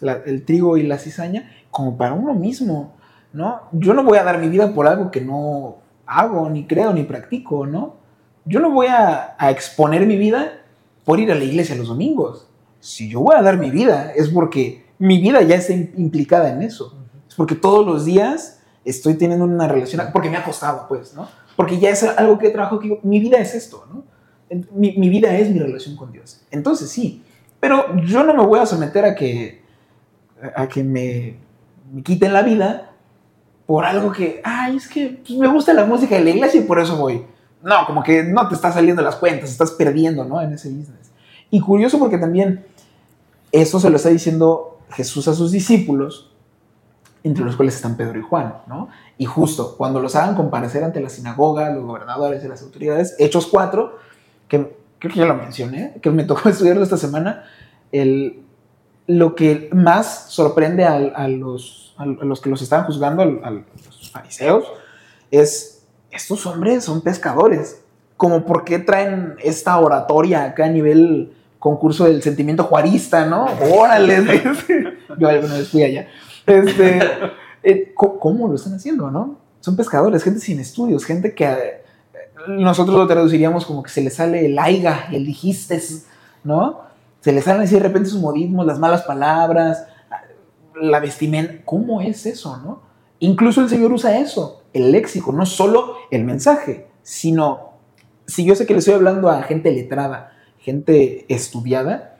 [0.00, 2.94] la- el trigo y la cizaña, como para uno mismo,
[3.32, 3.60] ¿no?
[3.72, 5.76] Yo no voy a dar mi vida por algo que no
[6.06, 7.96] hago, ni creo, ni practico, ¿no?
[8.44, 10.62] Yo no voy a, a exponer mi vida
[11.04, 12.48] por ir a la iglesia los domingos.
[12.80, 16.50] Si yo voy a dar mi vida, es porque mi vida ya está im- implicada
[16.50, 16.94] en eso.
[17.28, 21.28] Es porque todos los días estoy teniendo una relación, porque me ha costado, pues, ¿no?
[21.56, 24.04] Porque ya es algo que trabajo que mi vida es esto, ¿no?
[24.72, 26.42] Mi, mi vida es mi relación con Dios.
[26.52, 27.24] Entonces sí,
[27.58, 29.60] pero yo no me voy a someter a que,
[30.54, 31.36] a que me,
[31.92, 32.85] me quiten la vida
[33.66, 36.78] por algo que, ay, es que me gusta la música de la iglesia y por
[36.78, 37.24] eso voy.
[37.62, 40.40] No, como que no te está saliendo las cuentas, estás perdiendo, ¿no?
[40.40, 41.10] En ese business.
[41.50, 42.64] Y curioso porque también
[43.50, 46.32] eso se lo está diciendo Jesús a sus discípulos,
[47.24, 48.88] entre los cuales están Pedro y Juan, ¿no?
[49.18, 53.48] Y justo cuando los hagan comparecer ante la sinagoga, los gobernadores y las autoridades, Hechos
[53.48, 53.98] 4,
[54.46, 57.44] que creo que ya lo mencioné, que me tocó estudiarlo esta semana,
[57.90, 58.45] el,
[59.06, 63.50] lo que más sorprende al- a, los, a los que los estaban juzgando, al- a
[63.50, 64.64] los fariseos,
[65.30, 67.82] es, estos hombres son pescadores,
[68.16, 73.46] como por qué traen esta oratoria acá a nivel concurso del sentimiento juarista, ¿no?
[73.76, 74.22] Órale,
[75.18, 76.08] yo alguna vez fui allá.
[76.46, 77.00] Este,
[77.62, 79.38] eh, ¿cómo, lo están haciendo, no?
[79.60, 81.82] Son pescadores, gente sin estudios, gente que eh,
[82.48, 86.06] nosotros lo traduciríamos como que se le sale el aiga, el dijistes,
[86.44, 86.85] ¿no?
[87.26, 89.84] Se le salen así de repente sus modismos, las malas palabras,
[90.80, 91.54] la vestimenta.
[91.64, 92.82] ¿Cómo es eso, no?
[93.18, 97.72] Incluso el Señor usa eso, el léxico, no solo el mensaje, sino,
[98.28, 102.16] si yo sé que le estoy hablando a gente letrada, gente estudiada,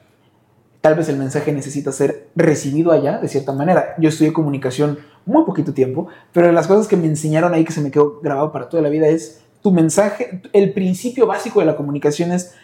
[0.81, 3.95] tal vez el mensaje necesita ser recibido allá de cierta manera.
[3.99, 7.81] Yo estudié comunicación muy poquito tiempo, pero las cosas que me enseñaron ahí que se
[7.81, 11.77] me quedó grabado para toda la vida es tu mensaje, el principio básico de la
[11.77, 12.57] comunicación es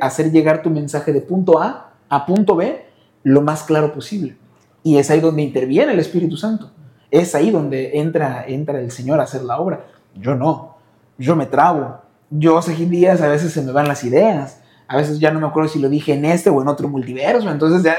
[0.00, 2.86] hacer llegar tu mensaje de punto A a punto B
[3.22, 4.36] lo más claro posible.
[4.82, 6.70] Y es ahí donde interviene el Espíritu Santo.
[7.10, 9.86] Es ahí donde entra, entra el Señor a hacer la obra.
[10.14, 10.76] Yo no.
[11.18, 11.98] Yo me trabo.
[12.30, 14.62] Yo hace días a veces se me van las ideas.
[14.88, 17.50] A veces ya no me acuerdo si lo dije en este o en otro multiverso.
[17.50, 17.96] Entonces ya...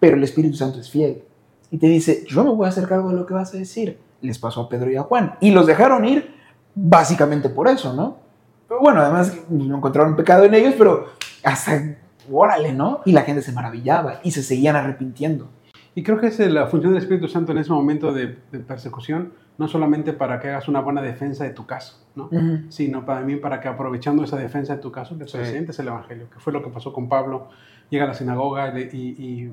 [0.00, 1.22] Pero el Espíritu Santo es fiel.
[1.70, 3.98] Y te dice, yo me voy a hacer cargo de lo que vas a decir.
[4.20, 5.34] Les pasó a Pedro y a Juan.
[5.40, 6.34] Y los dejaron ir
[6.74, 8.23] básicamente por eso, ¿no?
[8.68, 11.06] Pero bueno, además no encontraron pecado en ellos, pero
[11.42, 11.96] hasta,
[12.30, 13.00] órale, ¿no?
[13.04, 15.48] Y la gente se maravillaba y se seguían arrepintiendo.
[15.96, 18.26] Y creo que es la función del Espíritu Santo en ese momento de,
[18.66, 22.28] persecución, no solamente para que hagas una buena defensa de tu caso, ¿no?
[22.68, 26.28] sino para mí para que aprovechando esa defensa de tu caso, te presentes el Evangelio,
[26.28, 27.48] que fue lo que pasó con Pablo.
[27.90, 29.52] Llega a la sinagoga y,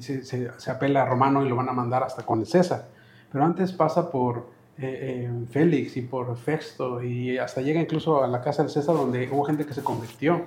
[0.00, 2.86] se, se, apela a Romano y lo van a mandar hasta con el César.
[3.32, 8.26] Pero antes pasa por eh, eh, Félix y por Festo y hasta llega incluso a
[8.26, 10.46] la casa del César donde hubo gente que se convirtió.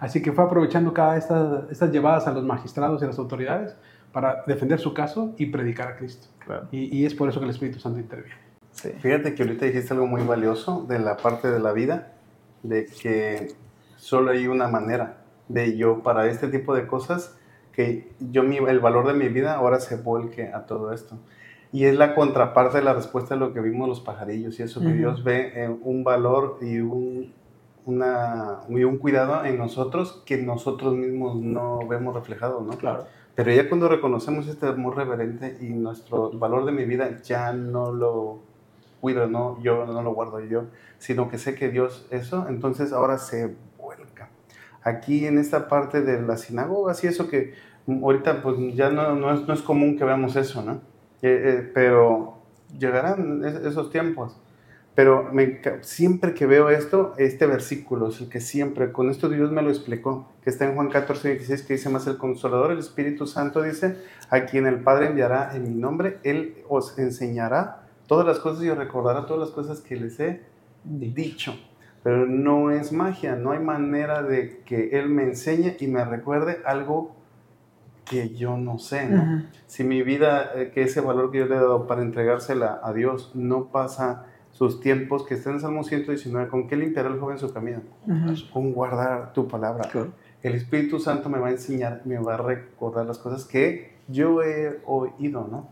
[0.00, 3.76] Así que fue aprovechando cada estas, estas llevadas a los magistrados y las autoridades
[4.10, 6.28] para defender su caso y predicar a Cristo.
[6.70, 8.40] Y, es por eso que el Espíritu Santo interviene.
[8.72, 12.14] Fíjate que ahorita dijiste algo muy valioso de la parte de la vida,
[12.62, 13.48] de que
[13.96, 17.36] solo hay una manera de yo para este tipo de cosas,
[17.72, 21.18] que yo el valor de mi vida ahora se vuelque a todo esto.
[21.72, 24.80] Y es la contraparte de la respuesta de lo que vimos los pajarillos y eso,
[24.80, 27.32] que Dios ve eh, un valor y un,
[27.84, 32.74] una, y un cuidado en nosotros que nosotros mismos no vemos reflejado, ¿no?
[32.78, 33.06] Claro.
[33.34, 37.92] Pero ya cuando reconocemos este amor reverente y nuestro valor de mi vida ya no
[37.92, 38.38] lo
[39.00, 40.64] cuido, no, yo no lo guardo yo,
[40.98, 44.30] sino que sé que Dios eso, entonces ahora se vuelca.
[44.82, 47.52] Aquí en esta parte de la sinagoga, y eso que
[47.86, 50.80] ahorita pues ya no, no, es, no es común que veamos eso, ¿no?
[51.26, 52.38] Eh, eh, pero
[52.78, 54.40] llegarán esos tiempos.
[54.94, 59.50] Pero me, siempre que veo esto, este versículo es el que siempre, con esto Dios
[59.50, 62.78] me lo explicó, que está en Juan 14, 16, que dice más el consolador, el
[62.78, 63.96] Espíritu Santo dice,
[64.30, 68.70] a quien el Padre enviará en mi nombre, Él os enseñará todas las cosas y
[68.70, 70.42] os recordará todas las cosas que les he
[70.84, 71.58] dicho.
[72.04, 76.60] Pero no es magia, no hay manera de que Él me enseñe y me recuerde
[76.64, 77.15] algo
[78.08, 79.08] que yo no sé.
[79.66, 82.92] Si mi vida, eh, que ese valor que yo le he dado para entregársela a
[82.92, 87.38] Dios, no pasa sus tiempos, que está en Salmo 119, ¿con qué limpiará el joven
[87.38, 87.80] su camino?
[88.52, 89.90] Con guardar tu palabra.
[90.42, 94.42] El Espíritu Santo me va a enseñar, me va a recordar las cosas que yo
[94.42, 95.68] he oído, ¿no?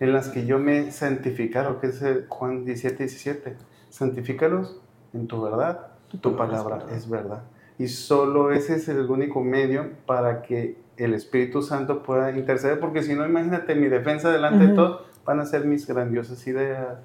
[0.00, 3.56] En las que yo me he santificado, que es Juan 17, 17.
[3.88, 4.80] Santifícalos
[5.14, 5.88] en tu verdad,
[6.20, 7.44] tu, palabra es verdad.
[7.78, 13.02] Y solo ese es el único medio para que el Espíritu Santo pueda interceder, porque
[13.02, 16.98] si no, imagínate, mi defensa delante de todo van a ser mis grandiosas ideas,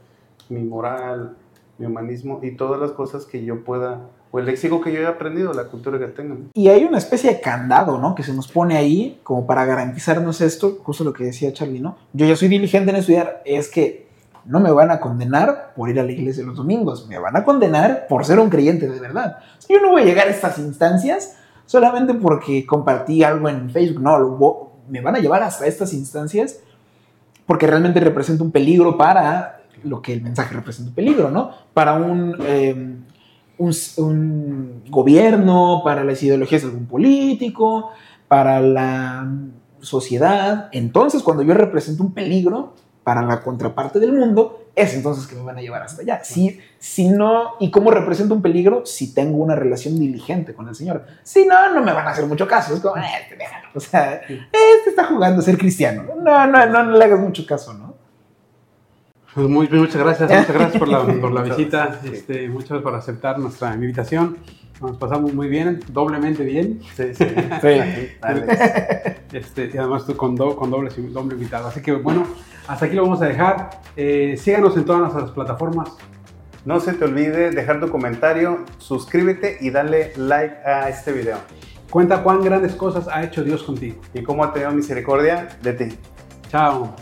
[0.50, 1.36] mi moral,
[1.78, 5.06] mi humanismo y todas las cosas que yo pueda, o el léxico que yo he
[5.06, 6.38] aprendido, la cultura que tengo.
[6.54, 8.16] Y hay una especie de candado, ¿no?
[8.16, 11.98] Que se nos pone ahí como para garantizarnos esto, justo lo que decía Charlie, ¿no?
[12.14, 14.08] Yo ya soy diligente en estudiar, es que
[14.46, 17.44] no me van a condenar por ir a la iglesia los domingos, me van a
[17.44, 19.38] condenar por ser un creyente de verdad.
[19.70, 21.38] Yo no voy a llegar a estas instancias
[21.74, 26.60] solamente porque compartí algo en Facebook, no, me van a llevar hasta estas instancias
[27.48, 31.50] porque realmente representa un peligro para lo que el mensaje representa un peligro, ¿no?
[31.74, 33.04] Para un, em,
[33.58, 37.90] un, gobierno, para las ideologías de algún político,
[38.28, 39.28] para la
[39.80, 40.70] sociedad.
[40.74, 45.44] Entonces, cuando yo represento un peligro para la contraparte del mundo, es entonces que me
[45.44, 46.24] van a llevar hasta allá.
[46.24, 48.86] Si, si no, ¿y cómo represento un peligro?
[48.86, 51.06] Si tengo una relación diligente con el Señor.
[51.24, 52.74] Si no, no me van a hacer mucho caso.
[52.74, 53.38] Es como, eh, este,
[53.76, 56.04] O sea, este está jugando a ser cristiano.
[56.22, 57.94] No, no, no, no le hagas mucho caso, ¿no?
[59.34, 62.96] Pues muy, muchas gracias, muchas gracias por la, por la visita, este, muchas gracias por
[62.96, 64.38] aceptar nuestra invitación.
[64.80, 66.82] Nos pasamos muy bien, doblemente bien.
[66.96, 67.26] Sí, sí.
[69.34, 71.68] Este, y además tú con, con doble, doble invitado.
[71.68, 72.28] Así que bueno,
[72.68, 73.82] hasta aquí lo vamos a dejar.
[73.96, 75.90] Eh, síganos en todas nuestras plataformas.
[76.66, 81.38] No se te olvide dejar tu comentario, suscríbete y dale like a este video.
[81.90, 84.02] Cuenta cuán grandes cosas ha hecho Dios contigo.
[84.14, 85.98] Y cómo ha tenido misericordia de ti.
[86.50, 86.96] Chao.